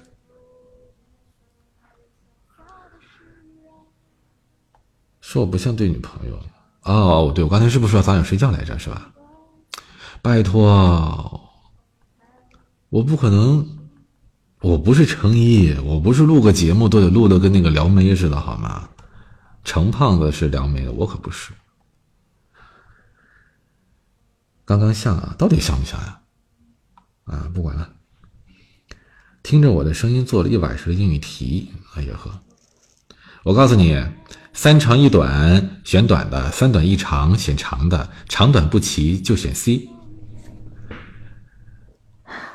[5.27, 6.39] 说我不像对女朋友
[6.83, 8.79] 哦，对我刚才是不是说早点睡觉来着？
[8.79, 9.13] 是吧？
[10.23, 11.41] 拜托，
[12.91, 13.69] 我不可能，
[14.61, 18.89] 我不是程一，我不是录个节目都得录的跟那个撩妹似的，好吗？
[19.65, 21.53] 程胖子是撩妹的，我可不是。
[24.65, 26.21] 刚刚像啊，到底像不像呀？
[27.25, 27.91] 啊，不管了。
[29.43, 32.31] 听着我的声音做了一晚上的英语题，哎呀呵，
[33.43, 34.01] 我告诉你。
[34.57, 38.09] 三长一短，选短的；三短一长，选长的。
[38.27, 39.87] 长短不齐，就选 C。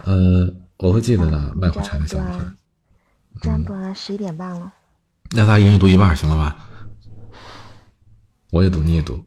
[0.03, 1.53] 呃，我会记得的。
[1.53, 2.39] 卖火柴的小女孩。
[3.39, 4.73] 占卜十一点半了。
[5.29, 6.67] 那咱一人读一半，行了吧？
[8.49, 9.23] 我也读，你也读。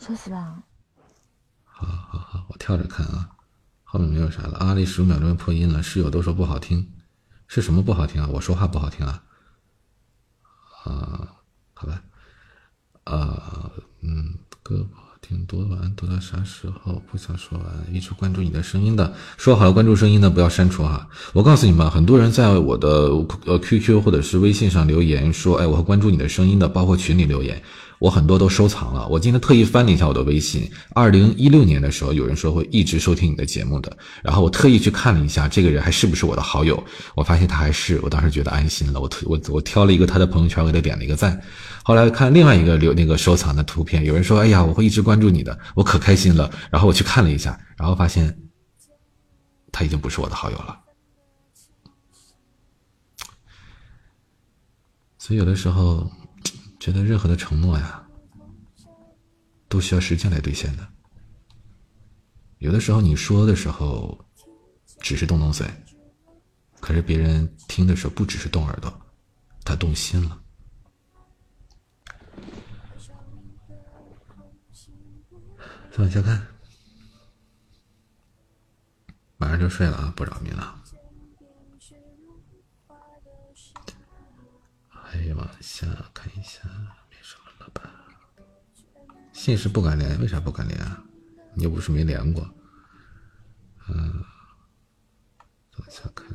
[0.00, 0.64] 休息吧。
[1.64, 3.30] 好好好，我跳着看啊。
[3.84, 4.58] 后面没有啥了。
[4.58, 6.90] 阿丽十五秒钟破音了，室友都说不好听，
[7.46, 8.28] 是什么不好听啊？
[8.32, 9.22] 我说话不好听啊？
[10.88, 11.28] 啊，
[11.74, 12.02] 好吧，
[13.04, 13.70] 啊，
[14.00, 17.02] 嗯，歌不好听，读完读到啥时候？
[17.10, 21.06] 不想说完，一直关注你的声音的，说好了关注声音的不要删除哈。
[21.34, 22.88] 我告诉你们，很多人在我的
[23.44, 27.62] 呃 QQ 或者是微信上留言说，哎，我会关注你的声音的，包括群里留言。
[27.98, 29.06] 我很多都收藏了。
[29.08, 36.82] 我今天特意翻了一下我的微信，二零一六年的时候，有人说会一直收听你的节目的，然后我特意去看了一下，这个人还是不是我的好友？
[37.16, 39.00] 我发现他还是，我当时觉得安心了。
[39.00, 41.40] 我特我我挑了一个他的朋友圈，给他点了一个赞。
[41.82, 48.38] 后来看另外一个留那个收藏的图片，有人说：“哎呀，我会一直关注你的，我可开心了。”然后我去看了一下，然后发现
[49.72, 50.78] 他已经不是我的好友了。
[55.18, 56.08] 所以有的时候。
[56.78, 58.06] 觉得任何的承诺呀，
[59.68, 60.88] 都需要时间来兑现的。
[62.58, 64.18] 有的时候你说的时候，
[65.00, 65.68] 只是动动嘴，
[66.80, 68.92] 可是别人听的时候不只是动耳朵，
[69.64, 70.40] 他动心了。
[75.90, 76.46] 再往下看，
[79.36, 80.77] 马上就睡了啊，不扰民了。
[85.34, 86.60] 还往下看一下，
[87.10, 87.68] 没什么了。
[87.74, 87.90] 吧？
[89.32, 91.04] 信是不敢连，为啥不敢连啊？
[91.54, 92.48] 你又不是没连过。
[93.88, 94.24] 嗯，
[95.78, 96.26] 往下看，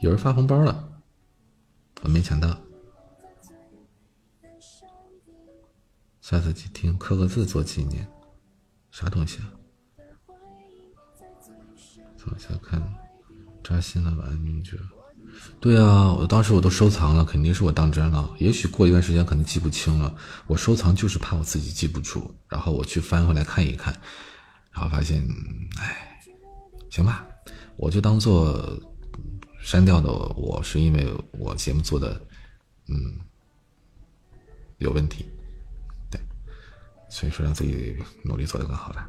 [0.00, 1.02] 有人发红包了，
[2.02, 2.58] 我没抢到。
[6.20, 8.06] 下次去听，刻个字做纪念，
[8.90, 9.52] 啥东西啊？
[12.26, 12.82] 往下看，
[13.64, 14.76] 扎心了吧，明哲？
[15.60, 18.32] 对啊，我当时我都收藏了，肯定是我当真了。
[18.38, 20.14] 也许过一段时间可能记不清了，
[20.46, 23.92] 我收藏就是怕我自己记不住，然后我去翻回来看一看，
[24.70, 25.20] 然后发现，
[25.80, 26.20] 哎，
[26.90, 27.26] 行吧，
[27.76, 28.80] 我就当做
[29.60, 32.20] 删掉的我是因为我节目做的，
[32.86, 33.18] 嗯，
[34.78, 35.28] 有问题。
[36.08, 36.20] 对
[37.10, 39.04] 所以说，让自己努力做得更好了。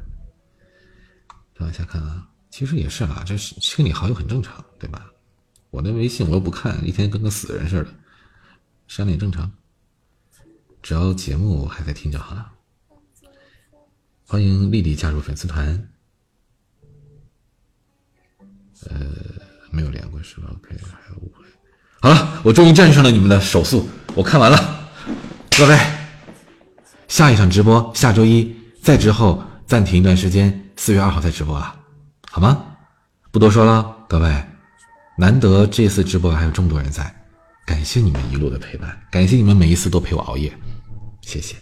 [1.56, 5.06] 再往下看啊，其实也是啊，这是清理好友很正常，对吧？
[5.70, 7.88] 我的微信我又不看，一天跟个死人似的，
[8.88, 9.50] 删了也正常。
[10.82, 12.50] 只要节目还在听就好了。
[14.26, 15.88] 欢迎丽丽加入粉丝团。
[18.88, 18.96] 呃，
[19.70, 21.44] 没有连过是吧？OK，还有误会。
[22.00, 24.90] 好了，我终于战胜了你们的手速，我看完了，
[25.56, 25.78] 各位。
[27.06, 31.76] 下一场直播下周一，再之后暂停一段时间，四月二号再直播啊，
[32.28, 32.76] 好吗？
[33.30, 34.44] 不多说了，各位，
[35.20, 37.14] 难得这次直播还有这么多人在，
[37.66, 40.50] 感谢你们一路的陪伴，感谢你们每一次都陪我熬夜，
[41.20, 41.54] 谢谢。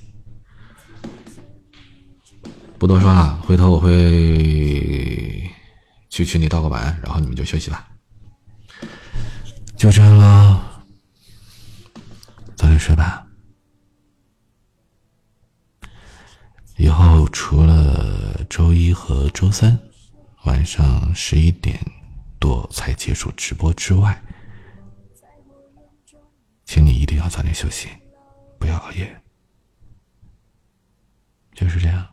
[2.78, 5.50] 不多说了，回头我会
[6.08, 7.88] 去群里道个晚安，然后你们就休息吧，
[9.76, 10.84] 就这样了，
[12.54, 13.26] 早点睡吧。
[16.76, 19.76] 以后除了周一和周三
[20.44, 21.76] 晚上十一点
[22.38, 24.22] 多才结束直播之外，
[26.64, 27.88] 请你一定要早点休息，
[28.58, 29.20] 不要熬夜。
[31.54, 32.06] 就是这样，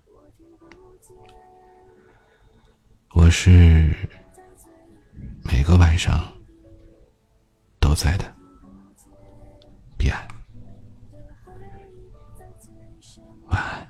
[3.12, 3.96] 我是
[5.44, 6.34] 每个晚上
[7.80, 8.36] 都在的，
[9.98, 10.28] 彼岸，
[13.48, 13.85] 晚安。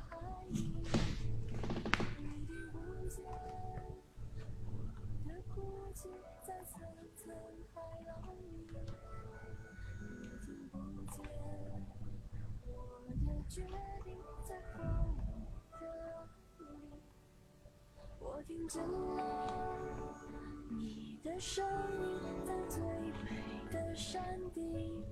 [18.66, 19.78] 听见了
[20.72, 21.64] 你的声
[22.00, 24.24] 音，在最美的山
[24.56, 25.04] 顶。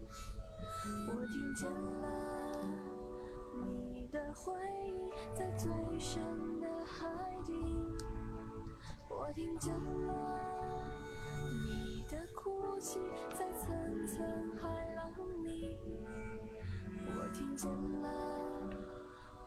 [1.08, 2.08] 我听见了
[3.92, 4.52] 你的回
[4.88, 5.70] 忆，在最
[6.00, 6.20] 深
[6.60, 7.08] 的海
[7.46, 7.54] 底。
[9.08, 10.84] 我听见了
[11.38, 13.00] 你的哭泣，
[13.38, 15.12] 在层层海浪
[15.44, 15.78] 里。
[17.06, 18.10] 我听见了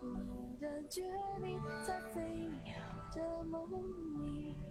[0.00, 1.02] 你的决
[1.42, 2.85] 定，在飞鸟。
[3.16, 4.65] 的梦里。